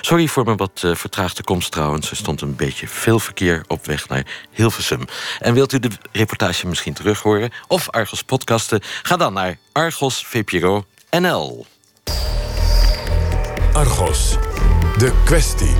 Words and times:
Sorry 0.00 0.26
voor 0.26 0.44
mijn 0.44 0.56
wat 0.56 0.82
uh, 0.84 0.94
vertraagde 0.94 1.42
komst 1.42 1.70
trouwens. 1.70 2.10
Er 2.10 2.16
stond 2.16 2.40
een 2.40 2.56
beetje 2.56 2.88
veel 2.88 3.18
verkeer 3.18 3.64
op 3.66 3.86
weg 3.86 4.08
naar 4.08 4.26
Hilversum. 4.50 5.04
En 5.40 5.54
wilt 5.54 5.72
u 5.72 5.78
de 5.78 5.90
reportage 6.12 6.66
misschien 6.66 6.94
terug 6.94 7.20
horen 7.20 7.50
of 7.68 7.90
Argos 7.90 8.22
podcasten? 8.22 8.80
Ga 9.02 9.16
dan 9.16 9.32
naar 9.32 9.58
Argos 9.72 10.26
VPRO 10.26 10.84
NL. 11.10 11.66
Argos, 13.72 14.36
de 14.98 15.12
kwestie. 15.24 15.76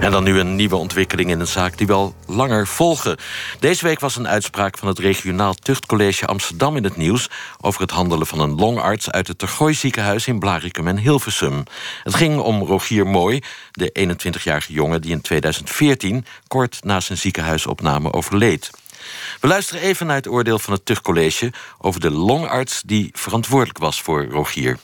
En 0.00 0.10
dan 0.10 0.24
nu 0.24 0.38
een 0.38 0.56
nieuwe 0.56 0.76
ontwikkeling 0.76 1.30
in 1.30 1.40
een 1.40 1.46
zaak 1.46 1.78
die 1.78 1.86
we 1.86 1.92
al 1.92 2.14
langer 2.26 2.66
volgen. 2.66 3.16
Deze 3.60 3.84
week 3.84 4.00
was 4.00 4.16
een 4.16 4.28
uitspraak 4.28 4.78
van 4.78 4.88
het 4.88 4.98
regionaal 4.98 5.54
tuchtcollege 5.54 6.26
Amsterdam 6.26 6.76
in 6.76 6.84
het 6.84 6.96
nieuws... 6.96 7.30
over 7.60 7.80
het 7.80 7.90
handelen 7.90 8.26
van 8.26 8.40
een 8.40 8.54
longarts 8.54 9.10
uit 9.10 9.28
het 9.28 9.38
Tergooi 9.38 9.74
ziekenhuis 9.74 10.26
in 10.26 10.38
Blarikum 10.38 10.88
en 10.88 10.98
Hilversum. 10.98 11.62
Het 12.02 12.14
ging 12.14 12.38
om 12.38 12.62
Rogier 12.62 13.06
Mooi, 13.06 13.40
de 13.72 14.16
21-jarige 14.16 14.72
jongen 14.72 15.00
die 15.00 15.10
in 15.10 15.20
2014... 15.20 16.26
kort 16.48 16.78
na 16.84 17.00
zijn 17.00 17.18
ziekenhuisopname 17.18 18.12
overleed. 18.12 18.70
We 19.40 19.48
luisteren 19.48 19.82
even 19.82 20.06
naar 20.06 20.16
het 20.16 20.28
oordeel 20.28 20.58
van 20.58 20.72
het 20.72 20.86
tuchtcollege... 20.86 21.52
over 21.78 22.00
de 22.00 22.10
longarts 22.10 22.82
die 22.84 23.10
verantwoordelijk 23.12 23.78
was 23.78 24.02
voor 24.02 24.26
Rogier. 24.26 24.78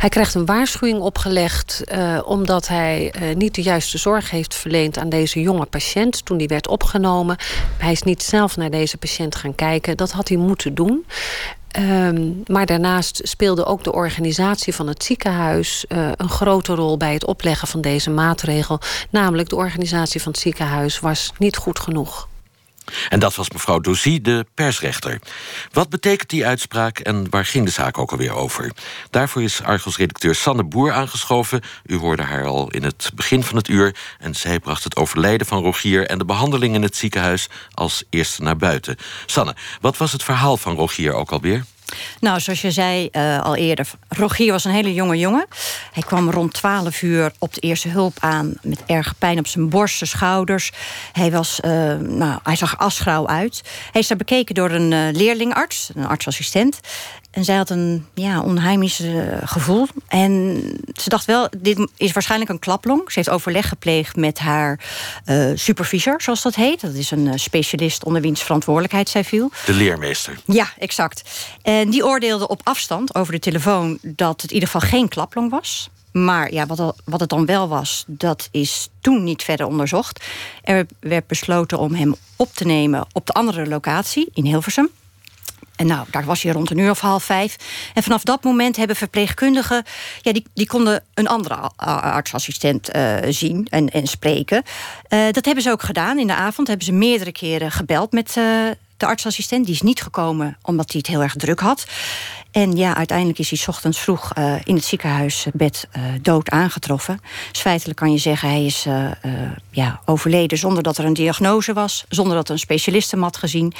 Hij 0.00 0.08
krijgt 0.08 0.34
een 0.34 0.46
waarschuwing 0.46 1.00
opgelegd 1.00 1.82
uh, 1.92 2.20
omdat 2.24 2.68
hij 2.68 3.14
uh, 3.22 3.36
niet 3.36 3.54
de 3.54 3.62
juiste 3.62 3.98
zorg 3.98 4.30
heeft 4.30 4.54
verleend 4.54 4.98
aan 4.98 5.08
deze 5.08 5.40
jonge 5.40 5.64
patiënt 5.64 6.24
toen 6.24 6.36
die 6.38 6.48
werd 6.48 6.68
opgenomen. 6.68 7.36
Hij 7.78 7.92
is 7.92 8.02
niet 8.02 8.22
zelf 8.22 8.56
naar 8.56 8.70
deze 8.70 8.96
patiënt 8.96 9.34
gaan 9.34 9.54
kijken. 9.54 9.96
Dat 9.96 10.10
had 10.10 10.28
hij 10.28 10.36
moeten 10.36 10.74
doen. 10.74 11.06
Um, 11.78 12.42
maar 12.46 12.66
daarnaast 12.66 13.20
speelde 13.22 13.64
ook 13.64 13.84
de 13.84 13.92
organisatie 13.92 14.74
van 14.74 14.86
het 14.86 15.04
ziekenhuis 15.04 15.84
uh, 15.88 16.08
een 16.16 16.28
grote 16.28 16.74
rol 16.74 16.96
bij 16.96 17.12
het 17.12 17.26
opleggen 17.26 17.68
van 17.68 17.80
deze 17.80 18.10
maatregel. 18.10 18.80
Namelijk 19.10 19.48
de 19.48 19.56
organisatie 19.56 20.22
van 20.22 20.32
het 20.32 20.40
ziekenhuis 20.40 21.00
was 21.00 21.32
niet 21.38 21.56
goed 21.56 21.78
genoeg. 21.78 22.28
En 23.08 23.20
dat 23.20 23.34
was 23.34 23.50
mevrouw 23.50 23.78
Dozie, 23.78 24.20
de 24.20 24.46
persrechter. 24.54 25.20
Wat 25.72 25.88
betekent 25.88 26.30
die 26.30 26.46
uitspraak 26.46 26.98
en 26.98 27.26
waar 27.30 27.44
ging 27.44 27.64
de 27.64 27.70
zaak 27.70 27.98
ook 27.98 28.10
alweer 28.10 28.34
over? 28.34 28.72
Daarvoor 29.10 29.42
is 29.42 29.62
Argos-redacteur 29.62 30.34
Sanne 30.34 30.64
Boer 30.64 30.92
aangeschoven. 30.92 31.62
U 31.86 31.96
hoorde 31.96 32.22
haar 32.22 32.46
al 32.46 32.70
in 32.70 32.82
het 32.82 33.10
begin 33.14 33.42
van 33.42 33.56
het 33.56 33.68
uur. 33.68 33.94
En 34.18 34.34
zij 34.34 34.58
bracht 34.58 34.84
het 34.84 34.96
overlijden 34.96 35.46
van 35.46 35.62
Rogier 35.62 36.06
en 36.06 36.18
de 36.18 36.24
behandeling 36.24 36.74
in 36.74 36.82
het 36.82 36.96
ziekenhuis 36.96 37.48
als 37.74 38.04
eerste 38.10 38.42
naar 38.42 38.56
buiten. 38.56 38.96
Sanne, 39.26 39.54
wat 39.80 39.96
was 39.96 40.12
het 40.12 40.22
verhaal 40.22 40.56
van 40.56 40.76
Rogier 40.76 41.12
ook 41.12 41.30
alweer? 41.30 41.64
Nou, 42.20 42.40
zoals 42.40 42.60
je 42.60 42.70
zei 42.70 43.08
uh, 43.12 43.42
al 43.42 43.56
eerder, 43.56 43.90
Rogier 44.08 44.52
was 44.52 44.64
een 44.64 44.70
hele 44.72 44.94
jonge 44.94 45.18
jongen. 45.18 45.46
Hij 45.92 46.02
kwam 46.02 46.30
rond 46.30 46.52
12 46.52 47.02
uur 47.02 47.32
op 47.38 47.54
de 47.54 47.60
eerste 47.60 47.88
hulp 47.88 48.16
aan 48.20 48.54
met 48.62 48.82
erge 48.86 49.14
pijn 49.14 49.38
op 49.38 49.46
zijn 49.46 49.68
borst, 49.68 49.96
zijn 49.96 50.10
schouders. 50.10 50.72
Hij, 51.12 51.30
was, 51.30 51.60
uh, 51.64 51.70
nou, 51.96 52.40
hij 52.42 52.56
zag 52.56 52.78
asgrauw 52.78 53.26
uit. 53.26 53.62
Hij 53.92 54.00
is 54.00 54.06
daar 54.06 54.16
bekeken 54.16 54.54
door 54.54 54.70
een 54.70 54.90
uh, 54.90 55.08
leerlingarts, 55.12 55.90
een 55.94 56.06
artsassistent. 56.06 56.80
En 57.30 57.44
zij 57.44 57.56
had 57.56 57.70
een 57.70 58.06
ja, 58.14 58.42
onheimisch 58.42 59.02
gevoel. 59.44 59.86
En 60.08 60.62
ze 60.94 61.08
dacht 61.08 61.24
wel, 61.24 61.48
dit 61.58 61.88
is 61.96 62.12
waarschijnlijk 62.12 62.50
een 62.50 62.58
klaplong. 62.58 63.02
Ze 63.06 63.12
heeft 63.14 63.30
overleg 63.30 63.68
gepleegd 63.68 64.16
met 64.16 64.38
haar 64.38 64.80
uh, 65.26 65.50
supervisor, 65.54 66.22
zoals 66.22 66.42
dat 66.42 66.54
heet. 66.54 66.80
Dat 66.80 66.94
is 66.94 67.10
een 67.10 67.38
specialist 67.38 68.04
onder 68.04 68.22
wiens 68.22 68.42
verantwoordelijkheid 68.42 69.08
zij 69.08 69.24
viel. 69.24 69.50
De 69.66 69.72
leermeester. 69.72 70.38
Ja, 70.44 70.68
exact. 70.78 71.22
En 71.62 71.90
die 71.90 72.06
oordeelde 72.06 72.48
op 72.48 72.60
afstand 72.64 73.14
over 73.14 73.32
de 73.32 73.38
telefoon 73.38 73.98
dat 74.02 74.40
het 74.42 74.50
in 74.50 74.54
ieder 74.54 74.68
geval 74.68 74.88
geen 74.88 75.08
klaplong 75.08 75.50
was. 75.50 75.90
Maar 76.12 76.52
ja, 76.52 76.66
wat, 76.66 76.94
wat 77.04 77.20
het 77.20 77.28
dan 77.28 77.46
wel 77.46 77.68
was, 77.68 78.04
dat 78.06 78.48
is 78.50 78.88
toen 79.00 79.24
niet 79.24 79.42
verder 79.42 79.66
onderzocht. 79.66 80.24
Er 80.62 80.86
werd 81.00 81.26
besloten 81.26 81.78
om 81.78 81.94
hem 81.94 82.14
op 82.36 82.54
te 82.54 82.64
nemen 82.64 83.06
op 83.12 83.26
de 83.26 83.32
andere 83.32 83.66
locatie 83.66 84.30
in 84.34 84.44
Hilversum. 84.44 84.90
En 85.80 85.86
nou, 85.86 86.06
daar 86.10 86.24
was 86.24 86.42
hij 86.42 86.52
rond 86.52 86.70
een 86.70 86.78
uur 86.78 86.90
of 86.90 87.00
half 87.00 87.24
vijf. 87.24 87.56
En 87.94 88.02
vanaf 88.02 88.22
dat 88.22 88.44
moment 88.44 88.76
hebben 88.76 88.96
verpleegkundigen... 88.96 89.84
Ja, 90.20 90.32
die, 90.32 90.46
die 90.54 90.66
konden 90.66 91.04
een 91.14 91.28
andere 91.28 91.54
artsassistent 92.00 92.96
uh, 92.96 93.16
zien 93.28 93.66
en, 93.70 93.88
en 93.88 94.06
spreken. 94.06 94.62
Uh, 95.08 95.30
dat 95.30 95.44
hebben 95.44 95.62
ze 95.64 95.70
ook 95.70 95.82
gedaan. 95.82 96.18
In 96.18 96.26
de 96.26 96.34
avond 96.34 96.68
hebben 96.68 96.86
ze 96.86 96.92
meerdere 96.92 97.32
keren 97.32 97.70
gebeld 97.70 98.12
met... 98.12 98.34
Uh, 98.38 98.44
de 98.96 99.06
artsassistent. 99.06 99.66
Die 99.66 99.74
is 99.74 99.82
niet 99.82 100.02
gekomen 100.02 100.56
omdat 100.62 100.92
hij 100.92 100.98
het 100.98 101.10
heel 101.10 101.22
erg 101.22 101.34
druk 101.34 101.60
had. 101.60 101.86
En 102.50 102.76
ja, 102.76 102.96
uiteindelijk 102.96 103.38
is 103.38 103.50
hij 103.50 103.60
ochtends 103.66 103.98
vroeg 103.98 104.36
uh, 104.38 104.54
in 104.64 104.74
het 104.74 104.84
ziekenhuisbed 104.84 105.88
uh, 105.96 106.02
dood 106.22 106.50
aangetroffen. 106.50 107.20
Dus 107.52 107.60
feitelijk 107.60 107.98
kan 107.98 108.12
je 108.12 108.18
zeggen, 108.18 108.48
hij 108.48 108.64
is 108.64 108.86
uh, 108.86 109.10
ja, 109.70 110.00
overleden 110.04 110.58
zonder 110.58 110.82
dat 110.82 110.98
er 110.98 111.04
een 111.04 111.12
diagnose 111.12 111.72
was, 111.72 112.04
zonder 112.08 112.36
dat 112.36 112.48
een 112.48 112.58
specialist 112.58 113.10
hem 113.10 113.22
had 113.22 113.36
gezien. 113.36 113.72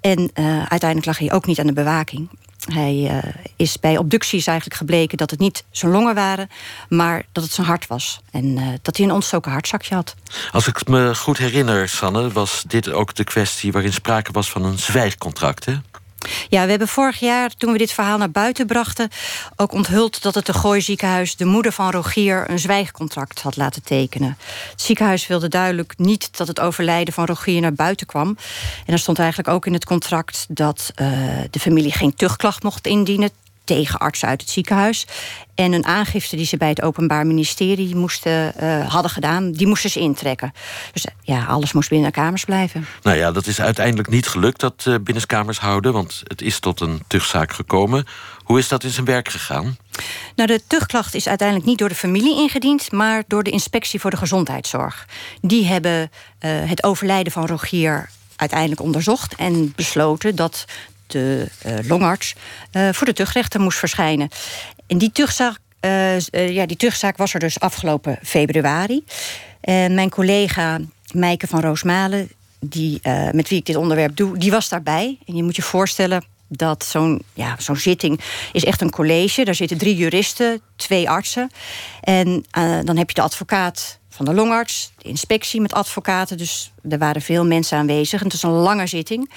En 0.00 0.30
uiteindelijk 0.68 1.04
lag 1.04 1.18
hij 1.18 1.32
ook 1.32 1.46
niet 1.46 1.60
aan 1.60 1.66
de 1.66 1.72
bewaking. 1.72 2.28
Hij 2.72 3.22
is 3.56 3.80
bij 3.80 3.98
obducties 3.98 4.46
eigenlijk 4.46 4.78
gebleken 4.78 5.18
dat 5.18 5.30
het 5.30 5.40
niet 5.40 5.64
zijn 5.70 5.92
longen 5.92 6.14
waren, 6.14 6.48
maar 6.88 7.22
dat 7.32 7.44
het 7.44 7.52
zijn 7.52 7.66
hart 7.66 7.86
was. 7.86 8.20
En 8.30 8.78
dat 8.82 8.96
hij 8.96 9.06
een 9.06 9.12
ontstoken 9.12 9.52
hartzakje 9.52 9.94
had. 9.94 10.14
Als 10.52 10.66
ik 10.66 10.88
me 10.88 11.14
goed 11.14 11.38
herinner, 11.38 11.88
Sanne, 11.88 12.30
was 12.30 12.64
dit 12.66 12.92
ook 12.92 13.14
de 13.14 13.24
kwestie 13.24 13.72
waarin 13.72 13.92
sprake 13.92 14.32
was 14.32 14.50
van 14.50 14.64
een 14.64 14.78
zwijgcontract, 14.78 15.64
hè? 15.64 15.74
Ja, 16.48 16.64
we 16.64 16.70
hebben 16.70 16.88
vorig 16.88 17.18
jaar, 17.18 17.50
toen 17.56 17.72
we 17.72 17.78
dit 17.78 17.92
verhaal 17.92 18.18
naar 18.18 18.30
buiten 18.30 18.66
brachten... 18.66 19.08
ook 19.56 19.72
onthuld 19.72 20.22
dat 20.22 20.34
het 20.34 20.46
de 20.46 20.52
Gooi 20.52 20.80
ziekenhuis... 20.80 21.36
de 21.36 21.44
moeder 21.44 21.72
van 21.72 21.90
Rogier 21.90 22.50
een 22.50 22.58
zwijgcontract 22.58 23.42
had 23.42 23.56
laten 23.56 23.82
tekenen. 23.82 24.36
Het 24.70 24.82
ziekenhuis 24.82 25.26
wilde 25.26 25.48
duidelijk 25.48 25.94
niet 25.96 26.36
dat 26.36 26.48
het 26.48 26.60
overlijden 26.60 27.14
van 27.14 27.24
Rogier 27.24 27.60
naar 27.60 27.72
buiten 27.72 28.06
kwam. 28.06 28.36
En 28.86 28.92
er 28.92 28.98
stond 28.98 29.18
eigenlijk 29.18 29.48
ook 29.48 29.66
in 29.66 29.72
het 29.72 29.84
contract... 29.84 30.46
dat 30.48 30.92
uh, 30.96 31.08
de 31.50 31.60
familie 31.60 31.92
geen 31.92 32.14
tuchtklacht 32.14 32.62
mocht 32.62 32.86
indienen 32.86 33.30
tegen 33.64 33.98
artsen 33.98 34.28
uit 34.28 34.40
het 34.40 34.50
ziekenhuis. 34.50 35.06
En 35.54 35.72
een 35.72 35.86
aangifte 35.86 36.36
die 36.36 36.46
ze 36.46 36.56
bij 36.56 36.68
het 36.68 36.82
Openbaar 36.82 37.26
Ministerie 37.26 37.96
moesten, 37.96 38.52
uh, 38.60 38.92
hadden 38.92 39.10
gedaan, 39.10 39.52
die 39.52 39.66
moesten 39.66 39.90
ze 39.90 40.00
intrekken. 40.00 40.52
Dus 40.92 41.06
ja, 41.22 41.44
alles 41.44 41.72
moest 41.72 41.88
binnen 41.88 42.12
kamers 42.12 42.44
blijven. 42.44 42.86
Nou 43.02 43.16
ja, 43.16 43.32
dat 43.32 43.46
is 43.46 43.60
uiteindelijk 43.60 44.08
niet 44.08 44.26
gelukt, 44.26 44.60
dat 44.60 44.84
uh, 44.88 44.94
binnenskamers 44.94 45.58
houden, 45.58 45.92
want 45.92 46.20
het 46.24 46.42
is 46.42 46.58
tot 46.58 46.80
een 46.80 47.02
tuchtzaak 47.06 47.52
gekomen. 47.52 48.06
Hoe 48.44 48.58
is 48.58 48.68
dat 48.68 48.84
in 48.84 48.90
zijn 48.90 49.06
werk 49.06 49.28
gegaan? 49.28 49.76
Nou, 50.36 50.48
de 50.48 50.60
tuchtklacht 50.66 51.14
is 51.14 51.28
uiteindelijk 51.28 51.68
niet 51.68 51.78
door 51.78 51.88
de 51.88 51.94
familie 51.94 52.36
ingediend, 52.36 52.92
maar 52.92 53.24
door 53.26 53.42
de 53.42 53.50
inspectie 53.50 54.00
voor 54.00 54.10
de 54.10 54.16
gezondheidszorg. 54.16 55.06
Die 55.40 55.66
hebben 55.66 56.00
uh, 56.00 56.50
het 56.68 56.84
overlijden 56.84 57.32
van 57.32 57.46
Rogier 57.46 58.08
uiteindelijk 58.36 58.80
onderzocht 58.80 59.34
en 59.34 59.72
besloten 59.76 60.36
dat 60.36 60.64
de 61.12 61.48
uh, 61.66 61.74
longarts 61.88 62.34
uh, 62.72 62.88
voor 62.92 63.06
de 63.06 63.12
tuchtrechter 63.12 63.60
moest 63.60 63.78
verschijnen. 63.78 64.28
En 64.86 64.98
die 64.98 65.12
tuchtzaak, 65.12 65.58
uh, 65.80 66.18
ja, 66.48 66.66
die 66.66 66.76
tuchtzaak 66.76 67.16
was 67.16 67.34
er 67.34 67.40
dus 67.40 67.60
afgelopen 67.60 68.18
februari. 68.22 69.04
En 69.60 69.94
mijn 69.94 70.10
collega 70.10 70.80
Meike 71.12 71.46
van 71.46 71.60
Roosmalen, 71.60 72.30
die, 72.60 73.00
met 73.32 73.48
wie 73.48 73.58
ik 73.58 73.66
dit 73.66 73.76
onderwerp 73.76 74.16
doe, 74.16 74.38
die 74.38 74.50
was 74.50 74.68
daarbij. 74.68 75.18
En 75.26 75.36
je 75.36 75.42
moet 75.42 75.56
je 75.56 75.62
voorstellen 75.62 76.24
dat 76.48 76.84
zo'n 76.84 77.22
ja, 77.34 77.56
zo'n 77.58 77.76
zitting 77.76 78.20
is 78.52 78.64
echt 78.64 78.80
een 78.80 78.90
college. 78.90 79.44
Daar 79.44 79.54
zitten 79.54 79.78
drie 79.78 79.96
juristen, 79.96 80.60
twee 80.76 81.10
artsen. 81.10 81.50
En 82.00 82.44
dan 82.84 82.96
heb 82.96 83.08
je 83.08 83.14
de 83.14 83.22
advocaat 83.22 83.98
van 84.08 84.24
de 84.24 84.34
longarts, 84.34 84.92
de 84.98 85.08
inspectie 85.08 85.60
met 85.60 85.72
advocaten. 85.72 86.36
Dus 86.36 86.72
er 86.90 86.98
waren 86.98 87.22
veel 87.22 87.44
mensen 87.44 87.78
aanwezig. 87.78 88.20
En 88.20 88.26
het 88.26 88.34
is 88.34 88.42
een 88.42 88.50
lange 88.50 88.86
zitting. 88.86 89.30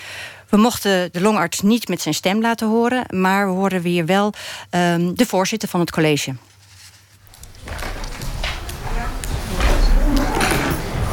We 0.55 0.61
mochten 0.61 1.09
de 1.11 1.21
longarts 1.21 1.61
niet 1.61 1.87
met 1.87 2.01
zijn 2.01 2.13
stem 2.13 2.41
laten 2.41 2.67
horen, 2.67 3.05
maar 3.09 3.47
we 3.47 3.51
horen 3.51 3.81
weer 3.81 4.05
wel 4.05 4.33
um, 4.71 5.15
de 5.15 5.25
voorzitter 5.25 5.69
van 5.69 5.79
het 5.79 5.91
college. 5.91 6.35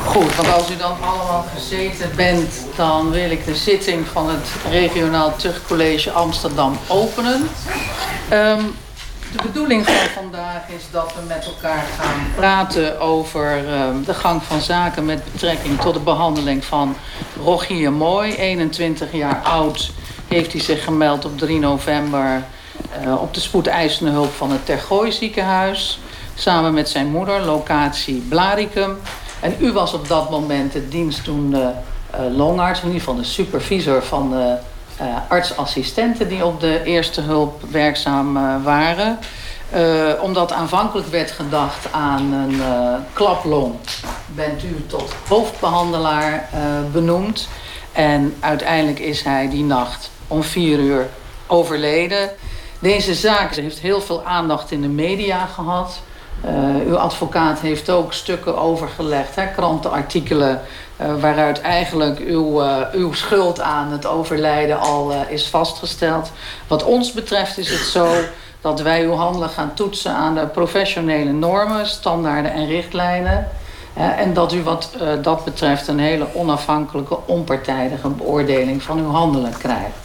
Goed, 0.05 0.35
want 0.37 0.53
als 0.53 0.71
u 0.71 0.77
dan 0.77 1.01
allemaal 1.01 1.47
gezeten 1.55 2.11
bent, 2.17 2.55
dan 2.77 3.11
wil 3.11 3.31
ik 3.31 3.45
de 3.45 3.55
zitting 3.55 4.07
van 4.07 4.29
het 4.29 4.49
regionaal 4.71 5.37
tuchtcollege 5.37 6.11
Amsterdam 6.11 6.79
openen. 6.89 7.49
Um, 8.33 8.75
de 9.33 9.43
bedoeling 9.43 9.85
van 9.85 10.23
vandaag 10.23 10.69
is 10.69 10.83
dat 10.91 11.15
we 11.15 11.21
met 11.27 11.45
elkaar 11.47 11.85
gaan 11.99 12.27
praten 12.35 13.01
over 13.01 13.65
uh, 13.65 13.89
de 14.05 14.15
gang 14.15 14.43
van 14.43 14.61
zaken 14.61 15.05
met 15.05 15.25
betrekking 15.33 15.81
tot 15.81 15.95
de 15.95 16.01
behandeling 16.01 16.65
van 16.65 16.97
Rogier 17.45 17.93
Mooi. 17.93 18.35
21 18.35 19.13
jaar 19.13 19.41
oud 19.43 19.91
heeft 20.29 20.53
hij 20.53 20.61
zich 20.61 20.85
gemeld 20.85 21.25
op 21.25 21.39
3 21.39 21.59
november 21.59 22.45
uh, 23.05 23.23
op 23.23 23.35
de 23.35 23.41
spoedeisende 23.41 24.11
hulp 24.11 24.33
van 24.33 24.51
het 24.51 24.67
Tergooi 24.67 25.13
ziekenhuis. 25.13 26.01
Samen 26.35 26.75
met 26.75 26.89
zijn 26.89 27.07
moeder, 27.07 27.41
locatie 27.41 28.25
Blaricum. 28.29 28.99
En 29.41 29.55
u 29.59 29.73
was 29.73 29.93
op 29.93 30.09
dat 30.09 30.31
moment 30.31 30.73
de 30.73 30.89
dienstdoende 30.89 31.75
uh, 32.15 32.37
longarts, 32.37 32.81
in 32.81 32.87
ieder 32.87 33.01
geval 33.01 33.17
de 33.17 33.25
supervisor 33.25 34.03
van 34.03 34.31
de 34.31 34.57
uh, 35.03 35.17
artsassistenten 35.29 36.29
die 36.29 36.45
op 36.45 36.61
de 36.61 36.83
eerste 36.85 37.21
hulp 37.21 37.63
werkzaam 37.71 38.37
uh, 38.37 38.65
waren. 38.65 39.19
omdat 40.21 40.53
aanvankelijk 40.53 41.09
werd 41.09 41.31
gedacht 41.31 41.93
aan 41.93 42.33
een 42.33 42.61
klaplong, 43.13 43.75
bent 44.35 44.63
u 44.63 44.85
tot 44.87 45.15
hoofdbehandelaar 45.29 46.49
benoemd. 46.93 47.49
En 47.93 48.35
uiteindelijk 48.41 48.99
is 48.99 49.23
hij 49.23 49.49
die 49.49 49.65
nacht 49.65 50.11
om 50.27 50.43
vier 50.43 50.79
uur 50.79 51.09
overleden. 51.47 52.31
Deze 52.79 53.15
zaak 53.15 53.55
heeft 53.55 53.79
heel 53.79 54.01
veel 54.01 54.25
aandacht 54.25 54.71
in 54.71 54.81
de 54.81 54.89
media 54.89 55.47
gehad. 55.47 56.01
Uh, 56.45 56.87
uw 56.87 56.97
advocaat 56.97 57.61
heeft 57.61 57.91
ook 57.91 58.13
stukken 58.13 58.59
overgelegd, 58.59 59.37
hè, 59.37 59.47
krantenartikelen... 59.47 60.61
Uh, 61.01 61.21
waaruit 61.21 61.61
eigenlijk 61.61 62.19
uw, 62.19 62.63
uh, 62.63 62.77
uw 62.93 63.13
schuld 63.13 63.61
aan 63.61 63.93
het 63.93 64.07
overlijden 64.07 64.81
al 64.81 65.13
is 65.29 65.49
vastgesteld. 65.49 66.33
Wat 66.67 66.85
ons 66.85 67.13
betreft 67.13 67.59
is 67.59 67.71
het 67.71 67.81
zo 67.81 68.15
dat 68.61 68.81
wij 68.81 69.05
uw 69.05 69.13
handelen 69.13 69.49
gaan 69.49 69.75
toetsen 69.75 70.13
aan 70.13 70.35
de 70.35 70.47
professionele 70.47 71.33
normen, 71.33 71.87
standaarden 71.87 72.53
en 72.53 72.67
richtlijnen. 72.67 73.49
en 73.95 74.35
dat 74.35 74.53
u 74.53 74.63
wat 74.63 74.91
dat 75.23 75.45
betreft 75.45 75.89
een 75.89 75.99
hele 75.99 76.27
onafhankelijke, 76.35 77.19
onpartijdige 77.27 78.09
beoordeling 78.09 78.83
van 78.83 78.99
uw 78.99 79.11
handelen 79.11 79.59
krijgt. 79.59 80.02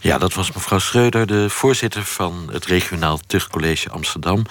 Ja, 0.00 0.18
dat 0.18 0.34
was 0.34 0.52
mevrouw 0.52 0.78
Schreuder, 0.78 1.26
de 1.26 1.50
voorzitter 1.50 2.04
van 2.04 2.48
het 2.52 2.66
regionaal 2.66 3.18
tuchtcollege 3.26 3.90
Amsterdam. 3.90 4.44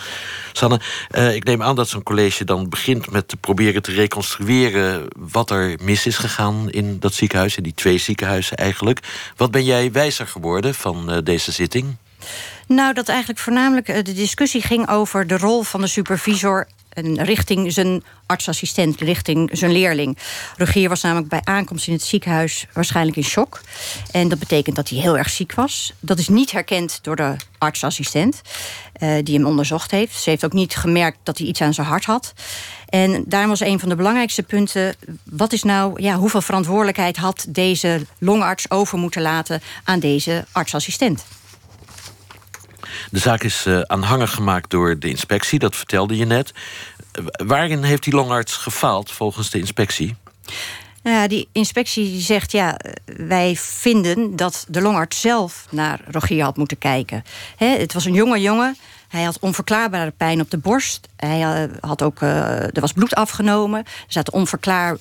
Sanne, 0.53 0.79
uh, 1.11 1.35
ik 1.35 1.43
neem 1.43 1.63
aan 1.63 1.75
dat 1.75 1.89
zo'n 1.89 2.03
college 2.03 2.43
dan 2.43 2.69
begint 2.69 3.11
met 3.11 3.27
te 3.27 3.37
proberen 3.37 3.81
te 3.81 3.91
reconstrueren 3.91 5.07
wat 5.17 5.49
er 5.49 5.77
mis 5.81 6.05
is 6.05 6.17
gegaan 6.17 6.69
in 6.69 6.99
dat 6.99 7.13
ziekenhuis, 7.13 7.57
in 7.57 7.63
die 7.63 7.73
twee 7.73 7.97
ziekenhuizen 7.97 8.57
eigenlijk. 8.57 8.99
Wat 9.35 9.51
ben 9.51 9.63
jij 9.63 9.91
wijzer 9.91 10.27
geworden 10.27 10.75
van 10.75 11.13
uh, 11.13 11.17
deze 11.23 11.51
zitting? 11.51 11.95
Nou, 12.67 12.93
dat 12.93 13.09
eigenlijk 13.09 13.39
voornamelijk 13.39 13.87
eh, 13.87 14.03
de 14.03 14.13
discussie 14.13 14.61
ging 14.61 14.89
over 14.89 15.27
de 15.27 15.37
rol 15.37 15.63
van 15.63 15.81
de 15.81 15.87
supervisor 15.87 16.67
richting 17.15 17.73
zijn 17.73 18.03
artsassistent, 18.25 19.01
richting 19.01 19.49
zijn 19.53 19.71
leerling. 19.71 20.17
Rogier 20.57 20.89
was 20.89 21.01
namelijk 21.01 21.29
bij 21.29 21.41
aankomst 21.43 21.87
in 21.87 21.93
het 21.93 22.03
ziekenhuis 22.03 22.65
waarschijnlijk 22.73 23.17
in 23.17 23.23
shock. 23.23 23.61
En 24.11 24.27
dat 24.27 24.39
betekent 24.39 24.75
dat 24.75 24.89
hij 24.89 24.99
heel 24.99 25.17
erg 25.17 25.29
ziek 25.29 25.53
was. 25.53 25.93
Dat 25.99 26.19
is 26.19 26.27
niet 26.27 26.51
herkend 26.51 26.99
door 27.01 27.15
de 27.15 27.35
artsassistent 27.57 28.41
uh, 28.99 29.15
die 29.23 29.35
hem 29.35 29.45
onderzocht 29.45 29.91
heeft. 29.91 30.21
Ze 30.21 30.29
heeft 30.29 30.45
ook 30.45 30.53
niet 30.53 30.75
gemerkt 30.75 31.17
dat 31.23 31.37
hij 31.37 31.47
iets 31.47 31.61
aan 31.61 31.73
zijn 31.73 31.87
hart 31.87 32.05
had. 32.05 32.33
En 32.89 33.23
daarom 33.25 33.49
was 33.49 33.59
een 33.59 33.79
van 33.79 33.89
de 33.89 33.95
belangrijkste 33.95 34.43
punten... 34.43 34.95
wat 35.23 35.53
is 35.53 35.63
nou, 35.63 36.01
ja, 36.01 36.15
hoeveel 36.15 36.41
verantwoordelijkheid 36.41 37.17
had 37.17 37.45
deze 37.49 38.05
longarts 38.17 38.71
over 38.71 38.97
moeten 38.97 39.21
laten... 39.21 39.61
aan 39.83 39.99
deze 39.99 40.45
artsassistent? 40.51 41.25
De 43.11 43.19
zaak 43.19 43.43
is 43.43 43.65
uh, 43.65 43.81
aanhangig 43.81 44.33
gemaakt 44.33 44.69
door 44.69 44.99
de 44.99 45.09
inspectie, 45.09 45.59
dat 45.59 45.75
vertelde 45.75 46.17
je 46.17 46.25
net. 46.25 46.53
waarin 47.31 47.83
heeft 47.83 48.03
die 48.03 48.13
longarts 48.13 48.53
gefaald 48.53 49.11
volgens 49.11 49.49
de 49.49 49.59
inspectie? 49.59 50.15
Nou 51.03 51.19
ja, 51.19 51.27
die 51.27 51.49
inspectie 51.51 52.21
zegt 52.21 52.51
ja, 52.51 52.79
wij 53.05 53.55
vinden 53.55 54.35
dat 54.35 54.65
de 54.67 54.81
longarts 54.81 55.21
zelf 55.21 55.67
naar 55.69 55.99
Rogier 56.11 56.43
had 56.43 56.57
moeten 56.57 56.77
kijken. 56.77 57.23
het 57.57 57.93
was 57.93 58.05
een 58.05 58.13
jonge 58.13 58.41
jongen. 58.41 58.77
Hij 59.07 59.23
had 59.23 59.39
onverklaarbare 59.39 60.11
pijn 60.11 60.41
op 60.41 60.51
de 60.51 60.57
borst. 60.57 61.07
Hij 61.15 61.41
eh, 61.41 61.69
had 61.79 62.01
ook, 62.01 62.21
er 62.21 62.81
was 62.81 62.91
bloed 62.91 63.15
afgenomen. 63.15 63.79
Er 63.79 63.85
zaten 64.07 64.33
onverklaar, 64.33 64.97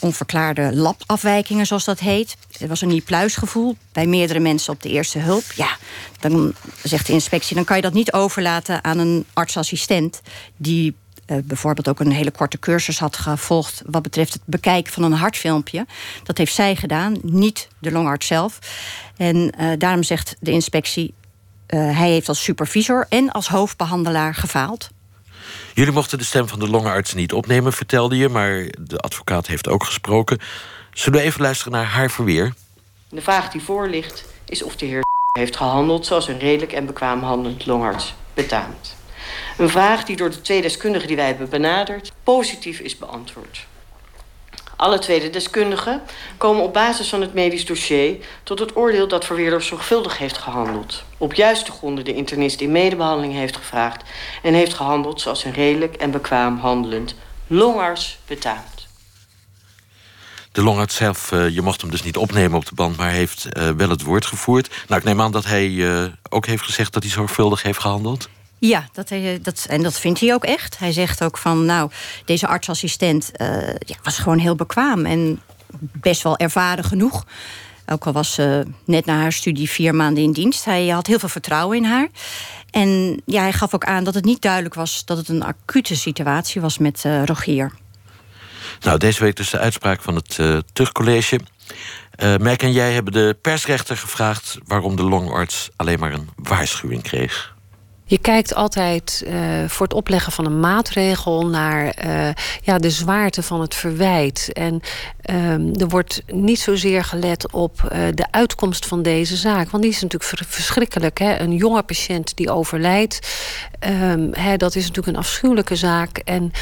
onverklaarde 0.00 0.74
labafwijkingen, 0.74 1.66
zoals 1.66 1.84
dat 1.84 1.98
heet. 1.98 2.36
Er 2.60 2.68
was 2.68 2.80
een 2.80 2.88
niet 2.88 3.04
pluisgevoel 3.04 3.76
bij 3.92 4.06
meerdere 4.06 4.38
mensen 4.38 4.72
op 4.72 4.82
de 4.82 4.88
eerste 4.88 5.18
hulp. 5.18 5.44
Ja, 5.54 5.76
dan 6.20 6.54
zegt 6.82 7.06
de 7.06 7.12
inspectie, 7.12 7.56
dan 7.56 7.64
kan 7.64 7.76
je 7.76 7.82
dat 7.82 7.92
niet 7.92 8.12
overlaten 8.12 8.84
aan 8.84 8.98
een 8.98 9.24
artsassistent... 9.32 10.20
die 10.56 10.96
uh, 11.26 11.36
bijvoorbeeld 11.44 11.88
ook 11.88 12.00
een 12.00 12.12
hele 12.12 12.30
korte 12.30 12.58
cursus 12.58 12.98
had 12.98 13.16
gevolgd... 13.16 13.82
wat 13.86 14.02
betreft 14.02 14.32
het 14.32 14.42
bekijken 14.44 14.92
van 14.92 15.02
een 15.02 15.12
hartfilmpje. 15.12 15.86
Dat 16.22 16.38
heeft 16.38 16.54
zij 16.54 16.76
gedaan, 16.76 17.18
niet 17.22 17.68
de 17.78 17.92
longarts 17.92 18.26
zelf. 18.26 18.58
En 19.16 19.36
uh, 19.36 19.72
daarom 19.78 20.02
zegt 20.02 20.36
de 20.40 20.50
inspectie... 20.50 21.14
Uh, 21.74 21.98
hij 21.98 22.10
heeft 22.10 22.28
als 22.28 22.42
supervisor 22.42 23.06
en 23.08 23.30
als 23.30 23.48
hoofdbehandelaar 23.48 24.34
gefaald. 24.34 24.90
Jullie 25.74 25.92
mochten 25.92 26.18
de 26.18 26.24
stem 26.24 26.48
van 26.48 26.58
de 26.58 26.68
longarts 26.68 27.14
niet 27.14 27.32
opnemen, 27.32 27.72
vertelde 27.72 28.16
je... 28.16 28.28
maar 28.28 28.66
de 28.80 28.98
advocaat 28.98 29.46
heeft 29.46 29.68
ook 29.68 29.84
gesproken. 29.84 30.38
Zullen 30.92 31.18
we 31.18 31.24
even 31.24 31.40
luisteren 31.40 31.72
naar 31.72 31.84
haar 31.84 32.10
verweer? 32.10 32.54
De 33.08 33.20
vraag 33.20 33.50
die 33.50 33.62
voor 33.62 33.88
ligt 33.88 34.24
is 34.44 34.62
of 34.62 34.76
de 34.76 34.86
heer 34.86 35.02
heeft 35.38 35.56
gehandeld... 35.56 36.06
zoals 36.06 36.28
een 36.28 36.38
redelijk 36.38 36.72
en 36.72 36.86
bekwaam 36.86 37.22
handelend 37.22 37.66
longarts 37.66 38.14
betaamt. 38.34 38.96
Een 39.58 39.68
vraag 39.68 40.04
die 40.04 40.16
door 40.16 40.30
de 40.30 40.40
twee 40.40 40.62
deskundigen 40.62 41.08
die 41.08 41.16
wij 41.16 41.26
hebben 41.26 41.48
benaderd... 41.48 42.12
positief 42.22 42.78
is 42.78 42.98
beantwoord. 42.98 43.66
Alle 44.80 44.98
tweede 44.98 45.30
deskundigen 45.30 46.02
komen 46.36 46.62
op 46.62 46.72
basis 46.72 47.08
van 47.08 47.20
het 47.20 47.34
medisch 47.34 47.66
dossier 47.66 48.16
tot 48.42 48.58
het 48.58 48.76
oordeel 48.76 49.08
dat 49.08 49.24
Verweerder 49.24 49.62
zorgvuldig 49.62 50.18
heeft 50.18 50.38
gehandeld. 50.38 51.04
Op 51.18 51.34
juiste 51.34 51.70
gronden 51.70 52.04
de 52.04 52.14
internist 52.14 52.60
in 52.60 52.72
medebehandeling 52.72 53.32
heeft 53.32 53.56
gevraagd 53.56 54.02
en 54.42 54.54
heeft 54.54 54.74
gehandeld 54.74 55.20
zoals 55.20 55.44
een 55.44 55.52
redelijk 55.52 55.94
en 55.94 56.10
bekwaam 56.10 56.58
handelend 56.58 57.14
longarts 57.46 58.18
betaamt. 58.26 58.88
De 60.52 60.62
longarts 60.62 60.96
zelf, 60.96 61.32
uh, 61.32 61.48
je 61.48 61.62
mocht 61.62 61.80
hem 61.80 61.90
dus 61.90 62.02
niet 62.02 62.16
opnemen 62.16 62.56
op 62.56 62.66
de 62.66 62.74
band, 62.74 62.96
maar 62.96 63.10
heeft 63.10 63.46
uh, 63.52 63.70
wel 63.70 63.88
het 63.88 64.02
woord 64.02 64.26
gevoerd. 64.26 64.68
Nou, 64.88 65.00
ik 65.00 65.06
neem 65.06 65.20
aan 65.20 65.32
dat 65.32 65.44
hij 65.44 65.68
uh, 65.68 66.04
ook 66.28 66.46
heeft 66.46 66.62
gezegd 66.64 66.92
dat 66.92 67.02
hij 67.02 67.12
zorgvuldig 67.12 67.62
heeft 67.62 67.80
gehandeld. 67.80 68.28
Ja, 68.60 68.88
dat, 68.92 69.12
dat, 69.42 69.66
en 69.68 69.82
dat 69.82 69.98
vindt 69.98 70.20
hij 70.20 70.34
ook 70.34 70.44
echt. 70.44 70.78
Hij 70.78 70.92
zegt 70.92 71.24
ook 71.24 71.38
van, 71.38 71.64
nou, 71.64 71.90
deze 72.24 72.46
artsassistent 72.46 73.30
uh, 73.36 73.48
ja, 73.66 73.96
was 74.02 74.18
gewoon 74.18 74.38
heel 74.38 74.54
bekwaam 74.54 75.06
en 75.06 75.40
best 75.80 76.22
wel 76.22 76.36
ervaren 76.36 76.84
genoeg. 76.84 77.26
Ook 77.86 78.06
al 78.06 78.12
was 78.12 78.34
ze 78.34 78.66
net 78.84 79.04
na 79.04 79.16
haar 79.16 79.32
studie 79.32 79.70
vier 79.70 79.94
maanden 79.94 80.22
in 80.22 80.32
dienst. 80.32 80.64
Hij 80.64 80.88
had 80.88 81.06
heel 81.06 81.18
veel 81.18 81.28
vertrouwen 81.28 81.76
in 81.76 81.84
haar. 81.84 82.08
En 82.70 83.20
ja, 83.26 83.40
hij 83.40 83.52
gaf 83.52 83.74
ook 83.74 83.84
aan 83.84 84.04
dat 84.04 84.14
het 84.14 84.24
niet 84.24 84.42
duidelijk 84.42 84.74
was 84.74 85.04
dat 85.04 85.16
het 85.16 85.28
een 85.28 85.44
acute 85.44 85.96
situatie 85.96 86.60
was 86.60 86.78
met 86.78 87.02
uh, 87.06 87.24
Rogier. 87.24 87.72
Nou, 88.80 88.98
deze 88.98 89.22
week 89.24 89.36
dus 89.36 89.50
de 89.50 89.58
uitspraak 89.58 90.02
van 90.02 90.14
het 90.14 90.38
Terugcollege. 90.72 91.40
Uh, 92.22 92.36
Mike 92.36 92.64
en 92.64 92.72
jij 92.72 92.92
hebben 92.92 93.12
de 93.12 93.36
persrechter 93.42 93.96
gevraagd 93.96 94.58
waarom 94.64 94.96
de 94.96 95.02
longarts 95.02 95.68
alleen 95.76 95.98
maar 95.98 96.12
een 96.12 96.28
waarschuwing 96.36 97.02
kreeg. 97.02 97.58
Je 98.10 98.18
kijkt 98.18 98.54
altijd 98.54 99.24
uh, 99.26 99.34
voor 99.66 99.86
het 99.86 99.94
opleggen 99.94 100.32
van 100.32 100.44
een 100.44 100.60
maatregel 100.60 101.46
naar 101.46 101.94
uh, 102.04 102.28
ja, 102.62 102.78
de 102.78 102.90
zwaarte 102.90 103.42
van 103.42 103.60
het 103.60 103.74
verwijt. 103.74 104.50
En 104.52 104.80
um, 105.30 105.74
er 105.74 105.88
wordt 105.88 106.22
niet 106.26 106.60
zozeer 106.60 107.04
gelet 107.04 107.52
op 107.52 107.90
uh, 107.92 107.98
de 108.14 108.26
uitkomst 108.30 108.86
van 108.86 109.02
deze 109.02 109.36
zaak. 109.36 109.70
Want 109.70 109.82
die 109.82 109.92
is 109.92 110.00
natuurlijk 110.00 110.46
verschrikkelijk. 110.48 111.18
Hè? 111.18 111.38
Een 111.38 111.52
jonge 111.52 111.82
patiënt 111.82 112.36
die 112.36 112.50
overlijdt. 112.50 113.28
Um, 113.88 114.30
hè, 114.32 114.56
dat 114.56 114.74
is 114.74 114.86
natuurlijk 114.86 115.16
een 115.16 115.22
afschuwelijke 115.22 115.76
zaak. 115.76 116.18
En, 116.18 116.52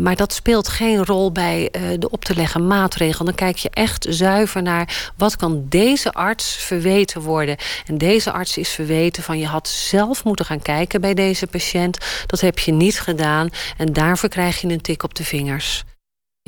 maar 0.00 0.16
dat 0.16 0.32
speelt 0.32 0.68
geen 0.68 1.04
rol 1.04 1.32
bij 1.32 1.70
de 1.98 2.10
op 2.10 2.24
te 2.24 2.34
leggen 2.34 2.66
maatregel. 2.66 3.24
Dan 3.24 3.34
kijk 3.34 3.56
je 3.56 3.70
echt 3.70 4.06
zuiver 4.08 4.62
naar 4.62 5.12
wat 5.16 5.36
kan 5.36 5.64
deze 5.68 6.12
arts 6.12 6.56
verweten 6.56 7.20
worden. 7.20 7.56
En 7.86 7.98
deze 7.98 8.32
arts 8.32 8.56
is 8.56 8.68
verweten 8.68 9.22
van 9.22 9.38
je 9.38 9.46
had 9.46 9.68
zelf 9.68 10.24
moeten 10.24 10.44
gaan 10.44 10.56
kijken 10.56 10.66
bij 11.00 11.14
deze 11.14 11.46
patiënt. 11.46 11.98
Dat 12.26 12.40
heb 12.40 12.58
je 12.58 12.72
niet 12.72 13.00
gedaan 13.00 13.48
en 13.76 13.92
daarvoor 13.92 14.28
krijg 14.28 14.60
je 14.60 14.68
een 14.68 14.80
tik 14.80 15.02
op 15.02 15.14
de 15.14 15.24
vingers. 15.24 15.84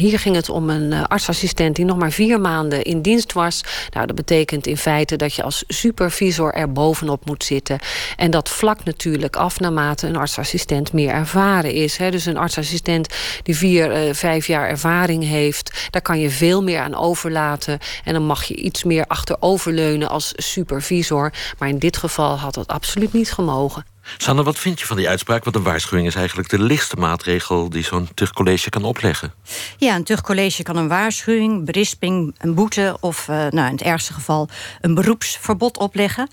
Hier 0.00 0.18
ging 0.18 0.36
het 0.36 0.48
om 0.48 0.70
een 0.70 0.92
uh, 0.92 1.04
artsassistent 1.04 1.76
die 1.76 1.84
nog 1.84 1.96
maar 1.96 2.10
vier 2.10 2.40
maanden 2.40 2.82
in 2.82 3.02
dienst 3.02 3.32
was. 3.32 3.64
Nou, 3.90 4.06
dat 4.06 4.16
betekent 4.16 4.66
in 4.66 4.76
feite 4.76 5.16
dat 5.16 5.34
je 5.34 5.42
als 5.42 5.64
supervisor 5.66 6.54
er 6.54 6.72
bovenop 6.72 7.26
moet 7.26 7.44
zitten. 7.44 7.78
En 8.16 8.30
dat 8.30 8.48
vlakt 8.48 8.84
natuurlijk 8.84 9.36
af 9.36 9.60
naarmate 9.60 10.06
een 10.06 10.16
artsassistent 10.16 10.92
meer 10.92 11.10
ervaren 11.10 11.72
is. 11.72 11.96
Hè. 11.96 12.10
Dus 12.10 12.26
een 12.26 12.36
artsassistent 12.36 13.14
die 13.42 13.56
vier, 13.56 14.06
uh, 14.06 14.14
vijf 14.14 14.46
jaar 14.46 14.68
ervaring 14.68 15.24
heeft, 15.24 15.88
daar 15.90 16.02
kan 16.02 16.20
je 16.20 16.30
veel 16.30 16.62
meer 16.62 16.80
aan 16.80 16.94
overlaten. 16.94 17.78
En 18.04 18.12
dan 18.12 18.26
mag 18.26 18.44
je 18.44 18.54
iets 18.56 18.84
meer 18.84 19.04
achteroverleunen 19.06 20.08
als 20.08 20.32
supervisor. 20.36 21.32
Maar 21.58 21.68
in 21.68 21.78
dit 21.78 21.96
geval 21.96 22.38
had 22.38 22.54
dat 22.54 22.68
absoluut 22.68 23.12
niet 23.12 23.32
gemogen. 23.32 23.89
Sanne, 24.16 24.42
wat 24.42 24.58
vind 24.58 24.80
je 24.80 24.86
van 24.86 24.96
die 24.96 25.08
uitspraak? 25.08 25.44
Want 25.44 25.56
een 25.56 25.62
waarschuwing 25.62 26.08
is 26.08 26.14
eigenlijk 26.14 26.48
de 26.48 26.62
lichtste 26.62 26.96
maatregel 26.96 27.70
die 27.70 27.84
zo'n 27.84 28.08
tuchtcollege 28.14 28.70
kan 28.70 28.84
opleggen. 28.84 29.32
Ja, 29.76 29.94
een 29.94 30.04
tuchtcollege 30.04 30.62
kan 30.62 30.76
een 30.76 30.88
waarschuwing, 30.88 31.64
berisping, 31.64 32.34
een 32.38 32.54
boete 32.54 32.96
of 33.00 33.28
uh, 33.28 33.36
nou, 33.36 33.66
in 33.66 33.72
het 33.72 33.82
ergste 33.82 34.12
geval 34.12 34.48
een 34.80 34.94
beroepsverbod 34.94 35.78
opleggen. 35.78 36.28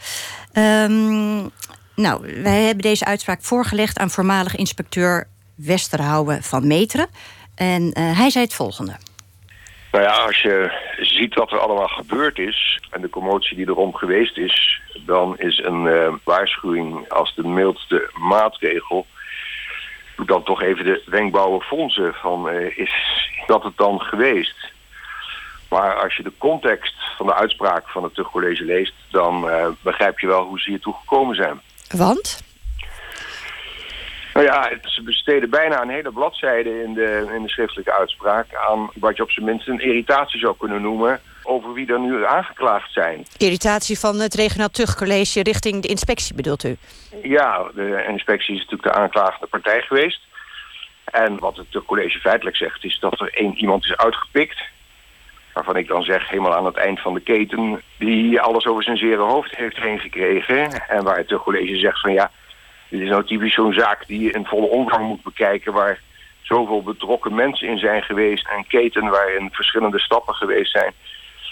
Um, 0.53 1.51
nou, 1.95 2.41
wij 2.41 2.63
hebben 2.63 2.83
deze 2.83 3.05
uitspraak 3.05 3.39
voorgelegd 3.41 3.97
aan 3.97 4.09
voormalig 4.09 4.55
inspecteur 4.55 5.27
Westerhouwen 5.55 6.43
van 6.43 6.67
Meteren. 6.67 7.07
En 7.55 7.81
uh, 7.81 8.17
hij 8.17 8.29
zei 8.29 8.43
het 8.43 8.53
volgende. 8.53 8.97
Nou 9.97 10.09
ja, 10.09 10.25
als 10.25 10.41
je 10.41 10.71
ziet 10.99 11.33
wat 11.33 11.51
er 11.51 11.59
allemaal 11.59 11.87
gebeurd 11.87 12.39
is 12.39 12.79
en 12.89 13.01
de 13.01 13.09
commotie 13.09 13.55
die 13.55 13.67
erom 13.67 13.93
geweest 13.93 14.37
is, 14.37 14.81
dan 15.05 15.37
is 15.37 15.57
een 15.63 15.85
uh, 15.85 16.13
waarschuwing 16.23 17.09
als 17.09 17.35
de 17.35 17.47
mildste 17.47 18.09
maatregel. 18.13 19.05
Dan 20.25 20.43
toch 20.43 20.61
even 20.61 20.85
de 20.85 21.03
wenkbrauwen 21.05 21.61
fronsen 21.61 22.13
van 22.13 22.49
uh, 22.49 22.77
is 22.77 22.93
dat 23.47 23.63
het 23.63 23.77
dan 23.77 24.01
geweest? 24.01 24.71
Maar 25.69 25.95
als 25.95 26.15
je 26.15 26.23
de 26.23 26.33
context 26.37 26.95
van 27.17 27.25
de 27.25 27.35
uitspraak 27.35 27.89
van 27.89 28.03
het 28.03 28.15
Tuchtcollege 28.15 28.63
leest, 28.63 28.93
dan 29.11 29.49
uh, 29.49 29.67
begrijp 29.81 30.19
je 30.19 30.27
wel 30.27 30.43
hoe 30.43 30.59
ze 30.59 30.69
hiertoe 30.69 30.93
gekomen 30.93 31.35
zijn. 31.35 31.61
Want? 31.89 32.46
Nou 34.38 34.50
ja, 34.50 34.72
ze 34.82 35.01
besteden 35.03 35.50
bijna 35.50 35.82
een 35.82 35.89
hele 35.89 36.12
bladzijde 36.12 36.84
in 36.84 36.94
de, 36.94 37.32
in 37.36 37.44
de 37.44 37.50
schriftelijke 37.50 37.94
uitspraak 37.94 38.56
aan 38.70 38.89
wat 38.94 39.17
je 39.17 39.24
op 39.24 39.32
zijn 39.32 39.46
minst 39.46 39.67
een 39.67 39.79
irritatie 39.79 40.39
zou 40.39 40.56
kunnen 40.58 40.82
noemen 40.82 41.20
over 41.44 41.74
wie 41.74 41.94
er 41.94 42.00
nu 42.00 42.25
aangeklaagd 42.25 42.94
zijn. 42.94 43.25
Irritatie 43.38 44.00
van 44.00 44.20
het 44.20 44.34
regionaal 44.34 44.70
tuchtcollege 44.70 45.44
richting 45.44 45.82
de 45.82 45.88
inspectie 45.88 46.36
bedoelt 46.36 46.63
u? 46.63 46.77
Ja, 47.24 47.72
de 47.75 48.06
inspectie 48.08 48.53
is 48.56 48.60
natuurlijk 48.62 48.94
de 48.94 49.01
aanklagende 49.01 49.48
partij 49.48 49.82
geweest. 49.82 50.22
En 51.03 51.39
wat 51.39 51.58
het 51.58 51.72
tuchtcollege 51.72 52.20
feitelijk 52.20 52.56
zegt 52.56 52.84
is 52.84 53.00
dat 53.00 53.20
er 53.20 53.34
één 53.34 53.56
iemand 53.56 53.84
is 53.84 53.98
uitgepikt 53.98 54.62
waarvan 55.53 55.77
ik 55.77 55.88
dan 55.88 56.03
zeg 56.03 56.29
helemaal 56.29 56.56
aan 56.56 56.65
het 56.65 56.77
eind 56.77 57.01
van 57.01 57.13
de 57.13 57.20
keten... 57.20 57.82
die 57.98 58.41
alles 58.41 58.65
over 58.65 58.84
zijn 58.84 58.98
zere 58.98 59.22
hoofd 59.22 59.56
heeft 59.56 59.77
heen 59.77 60.00
gekregen. 60.00 60.88
En 60.88 61.03
waar 61.03 61.17
het 61.17 61.34
college 61.34 61.77
zegt 61.77 62.01
van 62.01 62.13
ja, 62.13 62.32
dit 62.89 63.01
is 63.01 63.10
nou 63.10 63.25
typisch 63.25 63.53
zo'n 63.53 63.74
zaak 63.74 64.08
die 64.08 64.20
je 64.20 64.32
in 64.32 64.46
volle 64.46 64.67
omvang 64.67 65.08
moet 65.08 65.24
bekijken... 65.24 65.74
waar 65.74 66.00
zoveel 66.41 66.84
betrokken 66.84 67.36
mensen 67.36 67.67
in 67.67 67.77
zijn 67.77 68.03
geweest... 68.03 68.48
en 68.48 68.67
keten 68.67 69.10
waarin 69.10 69.50
verschillende 69.51 70.00
stappen 70.00 70.34
geweest 70.34 70.72
zijn 70.72 70.94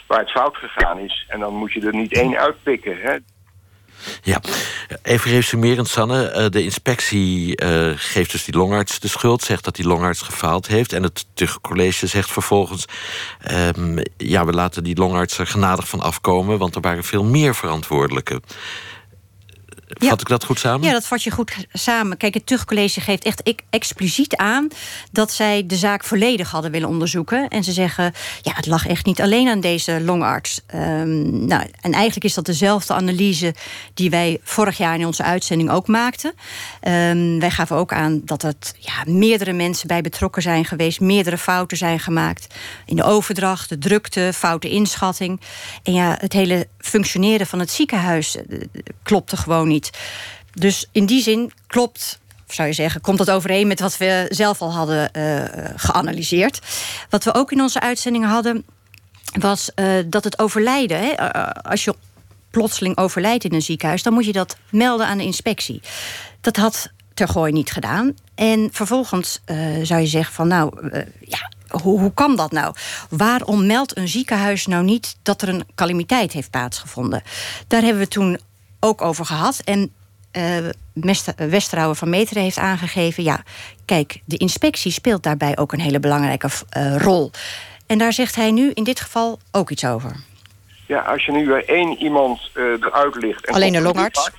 waar 0.08 0.20
het 0.20 0.32
fout 0.32 0.56
gegaan 0.58 1.00
is. 1.00 1.26
En 1.28 1.40
dan 1.40 1.54
moet 1.54 1.74
je 1.74 1.82
er 1.82 1.96
niet 1.96 2.14
één 2.14 2.38
uitpikken. 2.38 2.98
Hè. 3.02 3.16
Ja, 4.22 4.42
even 5.04 5.32
resumerend, 5.32 5.88
Sanne. 5.88 6.28
Eh, 6.28 6.50
de 6.50 6.64
inspectie 6.64 7.64
uh, 7.64 7.92
geeft 7.96 8.32
dus 8.32 8.46
die 8.46 8.56
longarts 8.56 9.00
de 9.00 9.08
schuld, 9.08 9.42
zegt 9.42 9.64
dat 9.64 9.76
die 9.76 9.88
longarts 9.88 10.22
gefaald 10.22 10.68
heeft. 10.68 10.94
En 10.94 11.04
het 11.04 11.26
college 11.62 12.08
zegt 12.08 12.32
vervolgens: 12.32 12.86
um, 13.78 13.98
ja, 14.18 14.46
we 14.46 14.52
laten 14.52 14.84
die 14.84 14.98
longarts 14.98 15.38
er 15.38 15.48
genadig 15.48 15.88
van 15.88 16.00
afkomen, 16.00 16.58
want 16.58 16.76
er 16.76 16.82
waren 16.82 17.04
veel 17.04 17.24
meer 17.24 17.56
verantwoordelijken. 17.56 18.42
Vat 19.88 20.22
ik 20.22 20.28
dat 20.28 20.44
goed 20.44 20.60
samen? 20.60 20.88
Ja, 20.88 20.94
dat 20.94 21.06
vat 21.06 21.24
je 21.24 21.32
goed 21.32 21.68
samen. 21.74 22.18
Kijk, 22.18 22.34
het 22.34 22.46
Tuchtcollege 22.46 23.02
geeft 23.02 23.24
echt 23.24 23.44
expliciet 23.70 24.36
aan... 24.36 24.68
dat 25.12 25.32
zij 25.32 25.66
de 25.66 25.76
zaak 25.76 26.04
volledig 26.04 26.52
hadden 26.52 26.72
willen 26.72 26.90
onderzoeken. 26.90 27.48
En 27.48 27.64
ze 27.64 27.72
zeggen, 27.72 28.14
ja, 28.42 28.52
het 28.56 28.66
lag 28.66 28.88
echt 28.88 29.06
niet 29.06 29.22
alleen 29.22 29.48
aan 29.48 29.60
deze 29.60 30.02
longarts. 30.02 30.62
Um, 30.76 31.46
nou, 31.46 31.70
en 31.82 31.92
eigenlijk 31.92 32.26
is 32.26 32.34
dat 32.34 32.46
dezelfde 32.46 32.94
analyse... 32.94 33.56
die 33.94 34.10
wij 34.10 34.40
vorig 34.44 34.78
jaar 34.78 35.00
in 35.00 35.06
onze 35.06 35.24
uitzending 35.24 35.70
ook 35.70 35.88
maakten. 35.88 36.34
Um, 36.88 37.40
wij 37.40 37.52
gaven 37.52 37.76
ook 37.76 37.94
aan 37.94 38.22
dat 38.24 38.42
het 38.42 38.76
ja, 38.80 39.04
meerdere 39.06 39.54
mensen 39.54 39.88
bij 39.88 40.02
betrokken 40.02 40.42
zijn 40.42 40.66
geweest... 40.66 41.00
meerdere 41.00 41.38
fouten 41.38 41.78
zijn 41.78 42.00
gemaakt. 42.00 42.56
In 42.86 42.96
de 42.96 43.04
overdracht, 43.04 43.70
de 43.70 43.78
drukte, 43.78 44.32
foute 44.34 44.70
inschatting. 44.70 45.42
En 45.84 45.94
ja, 45.94 46.18
het 46.20 46.34
hele 46.34 46.68
functioneren 46.80 47.48
van 47.48 47.60
het 47.60 47.72
ziekenhuis... 47.72 48.36
Eh, 48.36 48.44
klopte 49.04 49.38
gewoon 49.38 49.68
niet. 49.68 49.75
Dus 50.54 50.88
in 50.92 51.06
die 51.06 51.22
zin 51.22 51.52
klopt 51.68 52.20
zou 52.48 52.68
je 52.68 52.74
zeggen, 52.74 53.02
komt 53.02 53.18
dat 53.18 53.30
overeen 53.30 53.68
met 53.68 53.80
wat 53.80 53.98
we 53.98 54.26
zelf 54.30 54.62
al 54.62 54.74
hadden 54.74 55.10
uh, 55.14 55.44
geanalyseerd. 55.76 56.60
Wat 57.10 57.24
we 57.24 57.34
ook 57.34 57.52
in 57.52 57.62
onze 57.62 57.80
uitzendingen 57.80 58.30
hadden, 58.30 58.66
was 59.40 59.70
uh, 59.76 60.04
dat 60.06 60.24
het 60.24 60.40
overlijden, 60.40 61.00
hè, 61.00 61.34
als 61.64 61.84
je 61.84 61.96
plotseling 62.52 62.98
overlijdt 62.98 63.44
in 63.44 63.54
een 63.54 63.62
ziekenhuis, 63.62 64.04
dan 64.04 64.14
moet 64.14 64.26
je 64.26 64.32
dat 64.32 64.58
melden 64.70 65.08
aan 65.08 65.18
de 65.18 65.24
inspectie. 65.24 65.82
Dat 66.42 66.56
had 66.56 66.94
Tergooi 67.14 67.52
niet 67.52 67.72
gedaan. 67.72 68.14
En 68.36 68.70
vervolgens 68.72 69.42
zou 69.82 70.02
je 70.02 70.08
zeggen 70.08 70.34
van 70.34 70.48
nou, 70.48 70.90
ja, 71.20 71.52
hoe, 71.68 72.00
hoe 72.00 72.14
kan 72.14 72.36
dat 72.36 72.52
nou? 72.52 72.76
Waarom 73.10 73.66
meldt 73.66 73.98
een 73.98 74.08
ziekenhuis 74.08 74.66
nou 74.66 74.84
niet 74.84 75.16
dat 75.22 75.42
er 75.42 75.50
een 75.50 75.66
calamiteit 75.76 76.32
heeft 76.32 76.50
plaatsgevonden? 76.50 77.24
Daar 77.68 77.82
hebben 77.82 78.02
we 78.02 78.08
toen 78.08 78.40
ook 78.86 79.02
over 79.02 79.26
gehad. 79.26 79.62
En 79.64 79.94
uh, 80.38 80.70
Westerhouwer 81.38 81.96
van 81.96 82.10
Meteren 82.10 82.44
heeft 82.44 82.58
aangegeven... 82.58 83.24
ja, 83.24 83.44
kijk, 83.86 84.22
de 84.26 84.38
inspectie 84.38 84.92
speelt 84.92 85.24
daarbij 85.24 85.58
ook 85.58 85.74
een 85.74 85.80
hele 85.80 86.00
belangrijke 86.00 86.50
uh, 86.78 86.98
rol. 86.98 87.32
En 87.88 87.98
daar 87.98 88.14
zegt 88.14 88.36
hij 88.36 88.52
nu 88.52 88.72
in 88.74 88.84
dit 88.84 89.00
geval 89.00 89.40
ook 89.52 89.70
iets 89.70 89.86
over. 89.86 90.16
Ja, 90.88 91.00
als 91.00 91.26
je 91.26 91.32
nu 91.32 91.54
één 91.54 91.98
iemand 91.98 92.52
uh, 92.54 92.64
eruit 92.64 93.16
ligt... 93.16 93.46
En 93.46 93.54
alleen 93.54 93.74
de 93.74 93.82
longarts? 93.82 94.32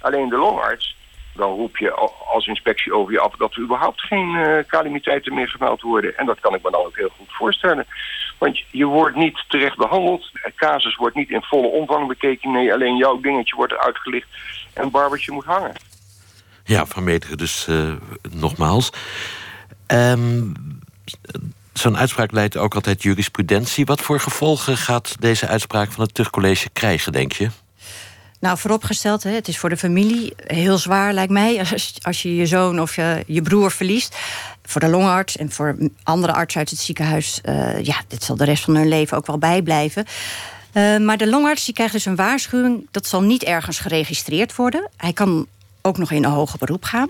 alleen 0.00 0.28
de 0.28 0.36
longarts, 0.36 0.96
dan 1.34 1.50
roep 1.50 1.76
je 1.76 1.90
als 2.32 2.46
inspectie 2.46 2.94
over 2.94 3.12
je 3.12 3.20
af... 3.20 3.36
dat 3.36 3.54
er 3.54 3.62
überhaupt 3.62 4.00
geen 4.00 4.64
calamiteiten 4.66 5.34
meer 5.34 5.48
gemeld 5.48 5.82
worden. 5.82 6.16
En 6.16 6.26
dat 6.26 6.40
kan 6.40 6.54
ik 6.54 6.62
me 6.62 6.70
dan 6.70 6.84
ook 6.84 6.96
heel 6.96 7.12
goed 7.16 7.32
voorstellen. 7.32 7.86
Want 8.38 8.64
je 8.70 8.84
wordt 8.84 9.16
niet 9.16 9.44
terecht 9.48 9.76
behandeld. 9.76 10.30
De 10.32 10.52
casus 10.56 10.96
wordt 10.96 11.16
niet 11.16 11.30
in 11.30 11.42
volle 11.42 11.66
omvang 11.66 12.08
bekeken. 12.08 12.52
Nee, 12.52 12.72
alleen 12.72 12.96
jouw 12.96 13.20
dingetje 13.20 13.56
wordt 13.56 13.72
eruit 13.72 13.98
gelicht 13.98 14.28
en 14.72 14.90
barbertje 14.90 15.32
moet 15.32 15.44
hangen. 15.44 15.72
Ja, 16.64 16.86
Van 16.86 17.04
Meteren 17.04 17.38
dus 17.38 17.66
uh, 17.68 17.92
nogmaals. 18.30 18.90
Um, 19.86 20.52
Zo'n 21.78 21.96
uitspraak 21.96 22.32
leidt 22.32 22.56
ook 22.56 22.74
altijd 22.74 23.02
jurisprudentie. 23.02 23.84
Wat 23.84 24.00
voor 24.00 24.20
gevolgen 24.20 24.76
gaat 24.76 25.16
deze 25.20 25.46
uitspraak 25.46 25.92
van 25.92 26.04
het 26.04 26.14
Tuchtcollege 26.14 26.70
krijgen, 26.72 27.12
denk 27.12 27.32
je? 27.32 27.50
Nou, 28.40 28.58
vooropgesteld, 28.58 29.22
hè, 29.22 29.30
het 29.30 29.48
is 29.48 29.58
voor 29.58 29.68
de 29.68 29.76
familie 29.76 30.32
heel 30.36 30.78
zwaar, 30.78 31.12
lijkt 31.12 31.32
mij... 31.32 31.58
als, 32.02 32.22
je 32.22 32.36
je 32.36 32.46
zoon 32.46 32.80
of 32.80 32.96
je, 32.96 33.24
je 33.26 33.42
broer 33.42 33.70
verliest. 33.70 34.16
Voor 34.62 34.80
de 34.80 34.88
longarts 34.88 35.36
en 35.36 35.50
voor 35.50 35.76
andere 36.02 36.32
artsen 36.32 36.60
uit 36.60 36.70
het 36.70 36.78
ziekenhuis... 36.78 37.40
Uh, 37.44 37.82
ja, 37.82 37.96
dit 38.08 38.22
zal 38.22 38.36
de 38.36 38.44
rest 38.44 38.64
van 38.64 38.74
hun 38.74 38.88
leven 38.88 39.16
ook 39.16 39.26
wel 39.26 39.38
bijblijven. 39.38 40.04
Uh, 40.72 40.98
maar 40.98 41.16
de 41.16 41.28
longarts 41.28 41.64
die 41.64 41.74
krijgt 41.74 41.92
dus 41.92 42.04
een 42.04 42.16
waarschuwing... 42.16 42.86
dat 42.90 43.06
zal 43.06 43.22
niet 43.22 43.44
ergens 43.44 43.78
geregistreerd 43.78 44.56
worden. 44.56 44.88
Hij 44.96 45.12
kan 45.12 45.46
ook 45.88 45.98
nog 45.98 46.10
in 46.10 46.24
een 46.24 46.30
hoger 46.30 46.58
beroep 46.58 46.84
gaan. 46.84 47.08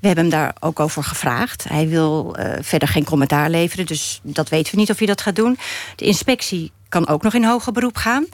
We 0.00 0.06
hebben 0.06 0.24
hem 0.24 0.32
daar 0.32 0.54
ook 0.60 0.80
over 0.80 1.04
gevraagd. 1.04 1.64
Hij 1.68 1.88
wil 1.88 2.36
uh, 2.38 2.52
verder 2.60 2.88
geen 2.88 3.04
commentaar 3.04 3.50
leveren, 3.50 3.86
dus 3.86 4.20
dat 4.22 4.48
weten 4.48 4.72
we 4.72 4.80
niet 4.80 4.90
of 4.90 4.98
hij 4.98 5.06
dat 5.06 5.20
gaat 5.20 5.36
doen. 5.36 5.58
De 5.96 6.04
inspectie 6.04 6.72
kan 6.88 7.08
ook 7.08 7.22
nog 7.22 7.34
in 7.34 7.44
hoger 7.44 7.72
beroep 7.72 7.96
gaan. 7.96 8.26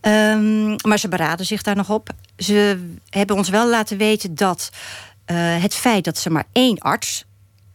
Um, 0.00 0.76
maar 0.88 0.98
ze 0.98 1.08
beraden 1.08 1.46
zich 1.46 1.62
daar 1.62 1.76
nog 1.76 1.90
op. 1.90 2.08
Ze 2.36 2.88
hebben 3.08 3.36
ons 3.36 3.48
wel 3.48 3.68
laten 3.68 3.96
weten 3.96 4.34
dat 4.34 4.70
uh, 5.26 5.36
het 5.62 5.74
feit 5.74 6.04
dat 6.04 6.18
ze 6.18 6.30
maar 6.30 6.44
één 6.52 6.78
arts 6.78 7.24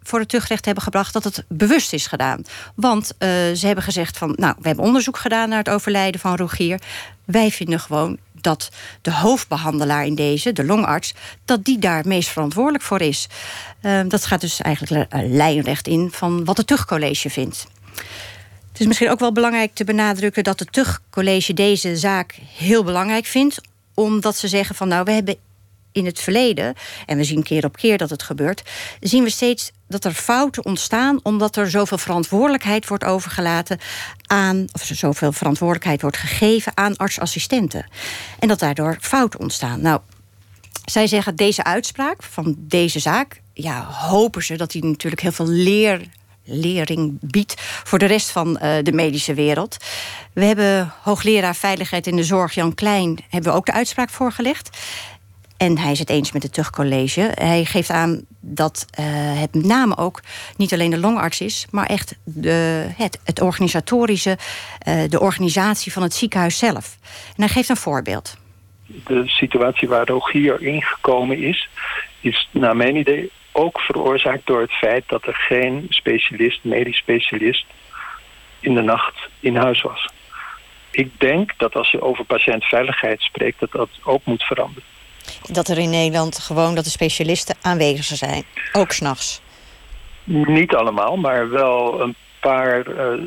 voor 0.01 0.19
het 0.19 0.29
tuchtrecht 0.29 0.65
hebben 0.65 0.83
gebracht 0.83 1.13
dat 1.13 1.23
het 1.23 1.45
bewust 1.47 1.93
is 1.93 2.07
gedaan. 2.07 2.41
Want 2.75 3.11
uh, 3.19 3.29
ze 3.29 3.65
hebben 3.65 3.83
gezegd 3.83 4.17
van, 4.17 4.33
nou, 4.35 4.55
we 4.59 4.67
hebben 4.67 4.85
onderzoek 4.85 5.17
gedaan 5.17 5.49
naar 5.49 5.57
het 5.57 5.69
overlijden 5.69 6.21
van 6.21 6.35
Rogier. 6.35 6.81
Wij 7.25 7.51
vinden 7.51 7.79
gewoon 7.79 8.17
dat 8.41 8.69
de 9.01 9.13
hoofdbehandelaar 9.13 10.05
in 10.05 10.15
deze, 10.15 10.53
de 10.53 10.65
longarts, 10.65 11.13
dat 11.45 11.65
die 11.65 11.79
daar 11.79 12.07
meest 12.07 12.29
verantwoordelijk 12.29 12.83
voor 12.83 13.01
is. 13.01 13.27
Uh, 13.81 14.01
dat 14.07 14.25
gaat 14.25 14.41
dus 14.41 14.61
eigenlijk 14.61 15.13
lijnrecht 15.27 15.87
in 15.87 16.09
van 16.11 16.45
wat 16.45 16.57
het 16.57 16.67
tuchtcollege 16.67 17.29
vindt. 17.29 17.67
Het 18.77 18.85
is 18.85 18.91
misschien 18.91 19.09
ook 19.11 19.19
wel 19.19 19.31
belangrijk 19.31 19.73
te 19.73 19.83
benadrukken 19.83 20.43
dat 20.43 20.59
het 20.59 20.71
Tuchtcollege 20.71 21.53
deze 21.53 21.97
zaak 21.97 22.39
heel 22.57 22.83
belangrijk 22.83 23.25
vindt. 23.25 23.61
Omdat 23.93 24.37
ze 24.37 24.47
zeggen 24.47 24.75
van 24.75 24.87
nou, 24.87 25.03
we 25.03 25.11
hebben 25.11 25.37
in 25.97 26.05
het 26.05 26.19
verleden, 26.19 26.73
en 27.05 27.17
we 27.17 27.23
zien 27.23 27.43
keer 27.43 27.65
op 27.65 27.77
keer 27.77 27.97
dat 27.97 28.09
het 28.09 28.23
gebeurt, 28.23 28.61
zien 28.99 29.23
we 29.23 29.29
steeds 29.29 29.71
dat 29.87 30.05
er 30.05 30.13
fouten 30.13 30.65
ontstaan 30.65 31.19
omdat 31.23 31.55
er 31.55 31.69
zoveel 31.69 31.97
verantwoordelijkheid 31.97 32.87
wordt 32.87 33.03
overgelaten 33.03 33.79
aan, 34.27 34.65
of 34.71 34.83
zoveel 34.83 35.31
verantwoordelijkheid 35.31 36.01
wordt 36.01 36.17
gegeven 36.17 36.71
aan 36.75 36.95
artsassistenten. 36.95 37.85
En 38.39 38.47
dat 38.47 38.59
daardoor 38.59 38.97
fouten 39.01 39.39
ontstaan. 39.39 39.81
Nou, 39.81 39.99
zij 40.85 41.07
zeggen 41.07 41.35
deze 41.35 41.63
uitspraak 41.63 42.23
van 42.23 42.55
deze 42.57 42.99
zaak, 42.99 43.41
ja, 43.53 43.83
hopen 43.85 44.43
ze 44.43 44.55
dat 44.55 44.71
die 44.71 44.85
natuurlijk 44.85 45.21
heel 45.21 45.31
veel 45.31 45.47
leer 45.47 46.01
lering 46.47 47.17
biedt 47.21 47.53
voor 47.57 47.99
de 47.99 48.05
rest 48.05 48.29
van 48.29 48.59
uh, 48.61 48.75
de 48.83 48.91
medische 48.91 49.33
wereld. 49.33 49.77
We 50.33 50.45
hebben 50.45 50.93
hoogleraar 51.01 51.55
Veiligheid 51.55 52.07
in 52.07 52.15
de 52.15 52.23
Zorg 52.23 52.53
Jan 52.53 52.73
Klein... 52.73 53.17
hebben 53.29 53.51
we 53.51 53.57
ook 53.57 53.65
de 53.65 53.71
uitspraak 53.71 54.09
voorgelegd. 54.09 54.77
En 55.57 55.77
hij 55.77 55.91
is 55.91 55.99
het 55.99 56.09
eens 56.09 56.31
met 56.31 56.43
het 56.43 56.53
Tuchtcollege. 56.53 57.31
Hij 57.33 57.65
geeft 57.65 57.89
aan 57.89 58.25
dat 58.39 58.85
uh, 58.99 59.05
het 59.39 59.53
met 59.55 59.65
name 59.65 59.97
ook 59.97 60.21
niet 60.57 60.73
alleen 60.73 60.89
de 60.89 60.97
longarts 60.97 61.41
is... 61.41 61.67
maar 61.71 61.85
echt 61.85 62.17
de, 62.23 62.87
het, 62.95 63.19
het 63.23 63.41
organisatorische, 63.41 64.37
uh, 64.87 65.03
de 65.09 65.19
organisatie 65.19 65.91
van 65.91 66.03
het 66.03 66.13
ziekenhuis 66.13 66.57
zelf. 66.57 66.97
En 67.35 67.43
hij 67.43 67.47
geeft 67.47 67.69
een 67.69 67.77
voorbeeld. 67.77 68.37
De 68.85 69.23
situatie 69.25 69.87
waar 69.87 70.07
Rogier 70.07 70.61
ingekomen 70.61 71.37
is... 71.37 71.69
is 72.19 72.49
naar 72.51 72.75
mijn 72.75 72.95
idee 72.95 73.31
ook 73.51 73.79
veroorzaakt 73.79 74.45
door 74.45 74.61
het 74.61 74.71
feit 74.71 75.03
dat 75.07 75.27
er 75.27 75.35
geen 75.35 75.85
specialist, 75.89 76.63
medisch 76.63 76.97
specialist, 76.97 77.65
in 78.59 78.75
de 78.75 78.81
nacht 78.81 79.15
in 79.39 79.55
huis 79.55 79.81
was. 79.81 80.07
Ik 80.91 81.19
denk 81.19 81.53
dat 81.57 81.75
als 81.75 81.91
je 81.91 82.01
over 82.01 82.25
patiëntveiligheid 82.25 83.21
spreekt, 83.21 83.59
dat 83.59 83.71
dat 83.71 83.89
ook 84.03 84.25
moet 84.25 84.43
veranderen. 84.43 84.83
Dat 85.51 85.67
er 85.67 85.77
in 85.77 85.89
Nederland 85.89 86.39
gewoon 86.39 86.75
dat 86.75 86.83
de 86.83 86.89
specialisten 86.89 87.55
aanwezig 87.61 88.05
zijn, 88.05 88.43
ook 88.71 88.91
s'nachts. 88.91 89.41
Niet 90.23 90.75
allemaal, 90.75 91.17
maar 91.17 91.49
wel 91.49 92.01
een 92.01 92.15
paar 92.39 92.87
uh, 92.87 93.23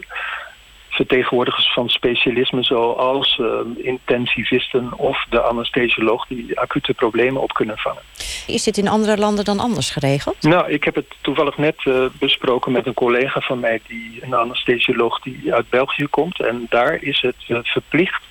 vertegenwoordigers 0.91 1.73
van 1.73 1.89
specialismen 1.89 2.65
zoals 2.65 3.39
uh, 3.39 3.47
intensivisten 3.77 4.93
of 4.97 5.27
de 5.31 5.41
anesthesioloog 5.41 6.27
die 6.27 6.59
acute 6.59 6.95
problemen 6.95 7.43
op 7.43 7.53
kunnen 7.53 7.79
vangen. 7.79 8.03
Is 8.47 8.63
dit 8.63 8.77
in 8.79 8.89
andere 8.89 9.17
landen 9.17 9.45
dan 9.45 9.59
anders 9.61 9.91
geregeld? 9.91 10.43
Nou, 10.43 10.71
ik 10.71 10.85
heb 10.85 10.95
het 10.95 11.15
toevallig 11.21 11.59
net 11.59 11.85
uh, 11.85 12.05
besproken 12.19 12.73
met 12.73 12.87
een 12.87 12.95
collega 12.95 13.41
van 13.41 13.61
mij, 13.61 13.81
die, 13.87 14.19
een 14.21 14.35
anesthesioloog 14.35 15.21
die 15.21 15.55
uit 15.55 15.71
België 15.71 16.07
komt. 16.07 16.41
En 16.41 16.67
daar 16.69 17.03
is 17.03 17.21
het 17.21 17.67
verplicht 17.67 18.23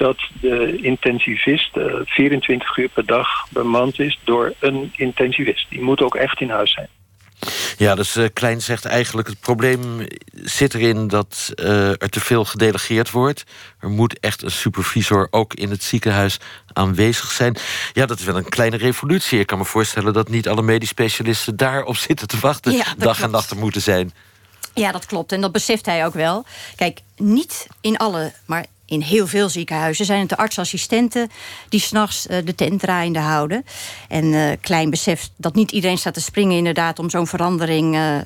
dat 0.00 0.18
de 0.40 0.78
intensivist 0.82 1.78
24 2.04 2.76
uur 2.76 2.88
per 2.88 3.06
dag 3.06 3.28
bemand 3.50 3.98
is 3.98 4.18
door 4.24 4.52
een 4.58 4.92
intensivist. 4.96 5.70
Die 5.70 5.82
moet 5.82 6.02
ook 6.02 6.14
echt 6.14 6.40
in 6.40 6.50
huis 6.50 6.72
zijn. 6.72 6.88
Ja, 7.76 7.94
dus 7.94 8.16
uh, 8.16 8.26
Klein 8.32 8.60
zegt 8.60 8.84
eigenlijk... 8.84 9.28
het 9.28 9.40
probleem 9.40 10.06
zit 10.32 10.74
erin 10.74 11.08
dat 11.08 11.52
uh, 11.54 11.88
er 11.88 12.08
te 12.08 12.20
veel 12.20 12.44
gedelegeerd 12.44 13.10
wordt. 13.10 13.44
Er 13.78 13.88
moet 13.88 14.18
echt 14.18 14.42
een 14.42 14.50
supervisor 14.50 15.28
ook 15.30 15.54
in 15.54 15.70
het 15.70 15.82
ziekenhuis 15.82 16.38
aanwezig 16.72 17.30
zijn. 17.30 17.56
Ja, 17.92 18.06
dat 18.06 18.18
is 18.18 18.24
wel 18.24 18.36
een 18.36 18.48
kleine 18.48 18.76
revolutie. 18.76 19.38
Ik 19.38 19.46
kan 19.46 19.58
me 19.58 19.64
voorstellen 19.64 20.12
dat 20.12 20.28
niet 20.28 20.48
alle 20.48 20.62
medisch 20.62 20.88
specialisten 20.88 21.56
daarop 21.56 21.96
zitten 22.08 22.28
te 22.28 22.38
wachten. 22.40 22.72
Ja, 22.72 22.84
dag 22.84 22.94
klopt. 22.96 23.20
en 23.20 23.30
nacht 23.30 23.50
er 23.50 23.56
moeten 23.56 23.82
zijn. 23.82 24.12
Ja, 24.74 24.92
dat 24.92 25.06
klopt. 25.06 25.32
En 25.32 25.40
dat 25.40 25.52
beseft 25.52 25.86
hij 25.86 26.06
ook 26.06 26.14
wel. 26.14 26.44
Kijk, 26.76 27.00
niet 27.16 27.66
in 27.80 27.96
alle, 27.96 28.32
maar 28.46 28.66
in 28.90 29.00
heel 29.00 29.26
veel 29.26 29.48
ziekenhuizen 29.48 30.04
zijn 30.04 30.20
het 30.20 30.28
de 30.28 30.36
artsassistenten 30.36 31.30
die 31.68 31.80
s'nachts 31.80 32.26
uh, 32.26 32.38
de 32.44 32.54
tent 32.54 32.80
draaiende 32.80 33.18
houden. 33.18 33.64
En 34.08 34.24
uh, 34.24 34.50
Klein 34.60 34.90
beseft 34.90 35.32
dat 35.36 35.54
niet 35.54 35.70
iedereen 35.70 35.98
staat 35.98 36.14
te 36.14 36.20
springen 36.20 36.56
inderdaad 36.56 36.98
om 36.98 37.10
zo'n 37.10 37.26
verandering 37.26 37.96
uh, 37.96 38.18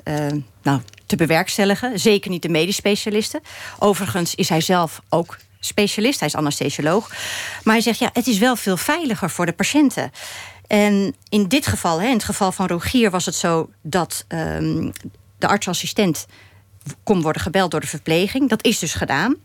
nou, 0.62 0.80
te 1.06 1.16
bewerkstelligen. 1.16 2.00
Zeker 2.00 2.30
niet 2.30 2.42
de 2.42 2.48
medisch 2.48 2.76
specialisten. 2.76 3.40
Overigens 3.78 4.34
is 4.34 4.48
hij 4.48 4.60
zelf 4.60 5.00
ook 5.08 5.38
specialist, 5.60 6.18
hij 6.18 6.28
is 6.28 6.34
anesthesioloog. 6.34 7.08
Maar 7.62 7.74
hij 7.74 7.82
zegt 7.82 7.98
ja, 7.98 8.10
het 8.12 8.26
is 8.26 8.38
wel 8.38 8.56
veel 8.56 8.76
veiliger 8.76 9.30
voor 9.30 9.46
de 9.46 9.52
patiënten. 9.52 10.12
En 10.66 11.14
in 11.28 11.48
dit 11.48 11.66
geval, 11.66 12.00
hè, 12.00 12.06
in 12.06 12.12
het 12.12 12.24
geval 12.24 12.52
van 12.52 12.66
Rogier, 12.66 13.10
was 13.10 13.26
het 13.26 13.34
zo 13.34 13.70
dat 13.82 14.24
um, 14.28 14.92
de 15.38 15.46
artsassistent 15.46 16.26
kon 17.02 17.22
worden 17.22 17.42
gebeld 17.42 17.70
door 17.70 17.80
de 17.80 17.86
verpleging. 17.86 18.48
Dat 18.48 18.64
is 18.64 18.78
dus 18.78 18.94
gedaan. 18.94 19.36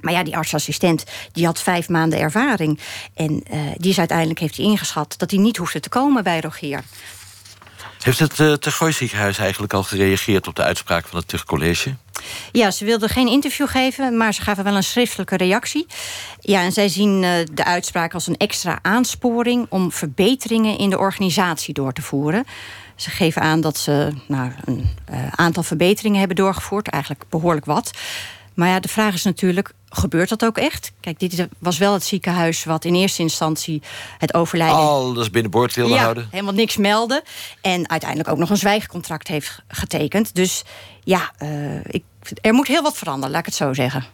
Maar 0.00 0.12
ja, 0.12 0.22
die 0.22 0.36
artsassistent 0.36 1.04
die 1.32 1.44
had 1.44 1.60
vijf 1.60 1.88
maanden 1.88 2.18
ervaring. 2.18 2.80
En 3.14 3.42
uh, 3.52 3.60
die 3.76 3.90
is 3.90 3.98
uiteindelijk 3.98 4.38
heeft 4.38 4.56
hij 4.56 4.66
ingeschat 4.66 5.14
dat 5.16 5.30
hij 5.30 5.40
niet 5.40 5.56
hoefde 5.56 5.80
te 5.80 5.88
komen 5.88 6.24
bij 6.24 6.40
Rogier. 6.40 6.82
Heeft 8.02 8.18
het 8.18 8.38
uh, 8.38 8.52
Tergooi 8.52 8.92
ziekenhuis 8.92 9.38
eigenlijk 9.38 9.72
al 9.72 9.82
gereageerd 9.82 10.46
op 10.46 10.54
de 10.54 10.62
uitspraak 10.62 11.06
van 11.06 11.18
het 11.18 11.28
Tuchtcollege? 11.28 11.94
Ja, 12.52 12.70
ze 12.70 12.84
wilden 12.84 13.08
geen 13.08 13.28
interview 13.28 13.68
geven, 13.68 14.16
maar 14.16 14.34
ze 14.34 14.42
gaven 14.42 14.64
wel 14.64 14.76
een 14.76 14.82
schriftelijke 14.82 15.36
reactie. 15.36 15.86
Ja, 16.40 16.60
en 16.60 16.72
zij 16.72 16.88
zien 16.88 17.22
uh, 17.22 17.30
de 17.52 17.64
uitspraak 17.64 18.14
als 18.14 18.26
een 18.26 18.36
extra 18.36 18.78
aansporing 18.82 19.66
om 19.68 19.92
verbeteringen 19.92 20.78
in 20.78 20.90
de 20.90 20.98
organisatie 20.98 21.74
door 21.74 21.92
te 21.92 22.02
voeren. 22.02 22.44
Ze 22.96 23.10
geven 23.10 23.42
aan 23.42 23.60
dat 23.60 23.78
ze 23.78 24.12
nou, 24.28 24.52
een 24.64 24.88
uh, 25.10 25.16
aantal 25.30 25.62
verbeteringen 25.62 26.18
hebben 26.18 26.36
doorgevoerd, 26.36 26.88
eigenlijk 26.88 27.24
behoorlijk 27.28 27.66
wat. 27.66 27.90
Maar 28.54 28.68
ja, 28.68 28.80
de 28.80 28.88
vraag 28.88 29.14
is 29.14 29.22
natuurlijk, 29.22 29.72
gebeurt 29.88 30.28
dat 30.28 30.44
ook 30.44 30.58
echt? 30.58 30.92
Kijk, 31.00 31.18
dit 31.18 31.46
was 31.58 31.78
wel 31.78 31.92
het 31.92 32.04
ziekenhuis 32.04 32.64
wat 32.64 32.84
in 32.84 32.94
eerste 32.94 33.22
instantie 33.22 33.82
het 34.18 34.34
overlijden... 34.34 34.78
Alles 34.78 35.30
binnenboord 35.30 35.74
wilde 35.74 35.94
ja, 35.94 36.02
houden. 36.02 36.28
helemaal 36.30 36.54
niks 36.54 36.76
melden. 36.76 37.22
En 37.60 37.88
uiteindelijk 37.88 38.30
ook 38.30 38.38
nog 38.38 38.50
een 38.50 38.56
zwijgcontract 38.56 39.28
heeft 39.28 39.62
getekend. 39.68 40.34
Dus 40.34 40.64
ja, 41.04 41.32
uh, 41.42 41.84
ik, 41.84 42.04
er 42.40 42.52
moet 42.52 42.66
heel 42.66 42.82
wat 42.82 42.96
veranderen, 42.96 43.30
laat 43.30 43.40
ik 43.40 43.46
het 43.46 43.54
zo 43.54 43.72
zeggen. 43.72 44.04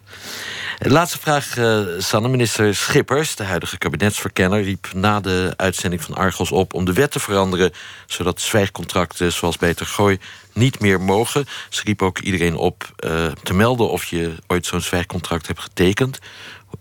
Laatste 0.81 1.19
vraag, 1.19 1.57
uh, 1.57 1.85
Sanne. 1.97 2.27
Minister 2.27 2.75
Schippers, 2.75 3.35
de 3.35 3.43
huidige 3.43 3.77
kabinetsverkenner... 3.77 4.61
riep 4.63 4.87
na 4.93 5.19
de 5.19 5.53
uitzending 5.55 6.01
van 6.01 6.15
Argos 6.15 6.51
op 6.51 6.73
om 6.73 6.85
de 6.85 6.93
wet 6.93 7.11
te 7.11 7.19
veranderen... 7.19 7.71
zodat 8.05 8.41
zwijgcontracten 8.41 9.33
zoals 9.33 9.57
Beter 9.57 9.85
Gooi 9.85 10.19
niet 10.53 10.79
meer 10.79 11.01
mogen. 11.01 11.45
Ze 11.69 11.81
riep 11.83 12.01
ook 12.01 12.19
iedereen 12.19 12.55
op 12.55 12.91
uh, 13.05 13.25
te 13.43 13.53
melden 13.53 13.89
of 13.89 14.05
je 14.05 14.35
ooit 14.47 14.65
zo'n 14.65 14.81
zwijgcontract 14.81 15.47
hebt 15.47 15.59
getekend. 15.59 16.19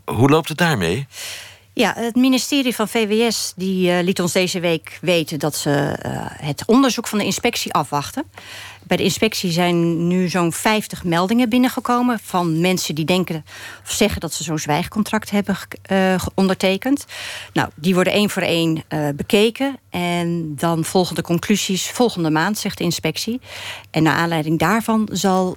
Hoe 0.05 0.29
loopt 0.29 0.49
het 0.49 0.59
daarmee? 0.59 1.07
Ja, 1.79 1.93
het 1.97 2.15
ministerie 2.15 2.75
van 2.75 2.89
VWS 2.89 3.53
die, 3.57 3.91
uh, 3.91 4.03
liet 4.03 4.21
ons 4.21 4.33
deze 4.33 4.61
week 4.61 4.99
weten 5.01 5.39
dat 5.39 5.57
ze 5.57 5.71
uh, 6.07 6.13
het 6.25 6.63
onderzoek 6.67 7.09
van 7.09 7.19
de 7.19 7.25
inspectie 7.25 7.73
afwachten. 7.73 8.25
Bij 8.83 8.97
de 8.97 9.03
inspectie 9.03 9.51
zijn 9.51 10.07
nu 10.07 10.29
zo'n 10.29 10.53
50 10.53 11.05
meldingen 11.05 11.49
binnengekomen 11.49 12.19
van 12.23 12.61
mensen 12.61 12.95
die 12.95 13.05
denken 13.05 13.45
of 13.85 13.91
zeggen 13.91 14.21
dat 14.21 14.33
ze 14.33 14.43
zo'n 14.43 14.59
zwijgcontract 14.59 15.31
hebben 15.31 15.57
uh, 15.91 16.15
ondertekend. 16.35 17.05
Nou, 17.53 17.69
die 17.75 17.95
worden 17.95 18.13
één 18.13 18.31
voor 18.31 18.43
één 18.43 18.83
bekeken 19.17 19.79
en 19.91 20.53
dan 20.57 20.85
volgen 20.85 21.15
de 21.15 21.23
conclusies 21.23 21.91
volgende 21.91 22.31
maand, 22.31 22.59
zegt 22.59 22.79
de 22.79 22.85
inspectie. 22.85 23.41
En 23.91 24.03
naar 24.03 24.17
aanleiding 24.17 24.59
daarvan 24.59 25.09
zal 25.13 25.57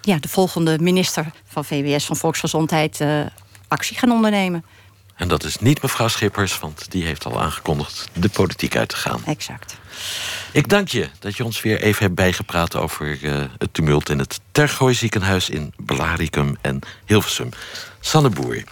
ja, 0.00 0.18
de 0.20 0.28
volgende 0.28 0.78
minister 0.78 1.26
van 1.46 1.64
VWS 1.64 2.04
van 2.04 2.16
Volksgezondheid 2.16 3.04
actie 3.68 3.98
gaan 3.98 4.12
ondernemen. 4.12 4.64
En 5.16 5.28
dat 5.28 5.44
is 5.44 5.58
niet 5.58 5.82
mevrouw 5.82 6.08
Schippers, 6.08 6.58
want 6.58 6.90
die 6.90 7.04
heeft 7.04 7.24
al 7.24 7.40
aangekondigd 7.40 8.08
de 8.12 8.28
politiek 8.28 8.76
uit 8.76 8.88
te 8.88 8.96
gaan. 8.96 9.22
Exact. 9.26 9.76
Ik 10.52 10.68
dank 10.68 10.88
je 10.88 11.08
dat 11.18 11.36
je 11.36 11.44
ons 11.44 11.62
weer 11.62 11.80
even 11.80 12.02
hebt 12.02 12.14
bijgepraat 12.14 12.76
over 12.76 13.22
uh, 13.22 13.44
het 13.58 13.74
tumult 13.74 14.08
in 14.08 14.18
het 14.18 14.40
Tergooi 14.52 14.94
ziekenhuis 14.94 15.50
in 15.50 15.72
Belaricum 15.76 16.56
en 16.60 16.80
Hilversum. 17.04 17.48
Sanne 18.00 18.28
Boer. 18.28 18.62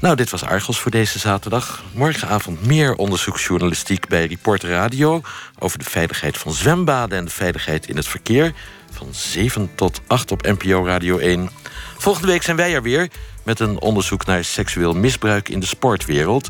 Nou, 0.00 0.16
dit 0.16 0.30
was 0.30 0.42
Argos 0.42 0.80
voor 0.80 0.90
deze 0.90 1.18
zaterdag. 1.18 1.82
Morgenavond 1.92 2.66
meer 2.66 2.94
onderzoeksjournalistiek 2.94 4.08
bij 4.08 4.26
Reporter 4.26 4.68
Radio... 4.68 5.22
over 5.58 5.78
de 5.78 5.84
veiligheid 5.84 6.38
van 6.38 6.52
zwembaden 6.52 7.18
en 7.18 7.24
de 7.24 7.30
veiligheid 7.30 7.88
in 7.88 7.96
het 7.96 8.08
verkeer. 8.08 8.52
Van 8.90 9.08
7 9.10 9.70
tot 9.74 10.00
8 10.06 10.30
op 10.30 10.42
NPO 10.42 10.84
Radio 10.84 11.18
1. 11.18 11.50
Volgende 11.98 12.28
week 12.28 12.42
zijn 12.42 12.56
wij 12.56 12.74
er 12.74 12.82
weer 12.82 13.08
met 13.48 13.60
een 13.60 13.80
onderzoek 13.80 14.26
naar 14.26 14.44
seksueel 14.44 14.94
misbruik 14.94 15.48
in 15.48 15.60
de 15.60 15.66
sportwereld. 15.66 16.48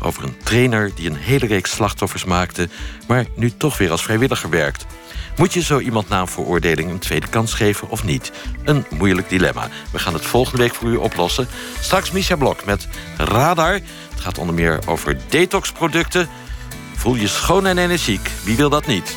Over 0.00 0.24
een 0.24 0.36
trainer 0.42 0.90
die 0.94 1.10
een 1.10 1.16
hele 1.16 1.46
reeks 1.46 1.70
slachtoffers 1.70 2.24
maakte, 2.24 2.68
maar 3.06 3.26
nu 3.34 3.50
toch 3.56 3.78
weer 3.78 3.90
als 3.90 4.02
vrijwilliger 4.02 4.50
werkt. 4.50 4.86
Moet 5.36 5.52
je 5.52 5.62
zo 5.62 5.78
iemand 5.78 6.08
na 6.08 6.20
een 6.20 6.26
veroordeling 6.26 6.90
een 6.90 6.98
tweede 6.98 7.28
kans 7.28 7.54
geven 7.54 7.90
of 7.90 8.04
niet? 8.04 8.32
Een 8.64 8.84
moeilijk 8.90 9.28
dilemma. 9.28 9.68
We 9.92 9.98
gaan 9.98 10.14
het 10.14 10.24
volgende 10.24 10.62
week 10.62 10.74
voor 10.74 10.88
u 10.88 10.96
oplossen. 10.96 11.48
Straks 11.80 12.10
Misha 12.10 12.36
Blok 12.36 12.64
met 12.64 12.88
Radar. 13.16 13.72
Het 14.10 14.20
gaat 14.20 14.38
onder 14.38 14.54
meer 14.54 14.80
over 14.86 15.18
detoxproducten. 15.28 16.28
Voel 16.94 17.14
je 17.14 17.28
schoon 17.28 17.66
en 17.66 17.78
energiek. 17.78 18.30
Wie 18.44 18.56
wil 18.56 18.70
dat 18.70 18.86
niet? 18.86 19.16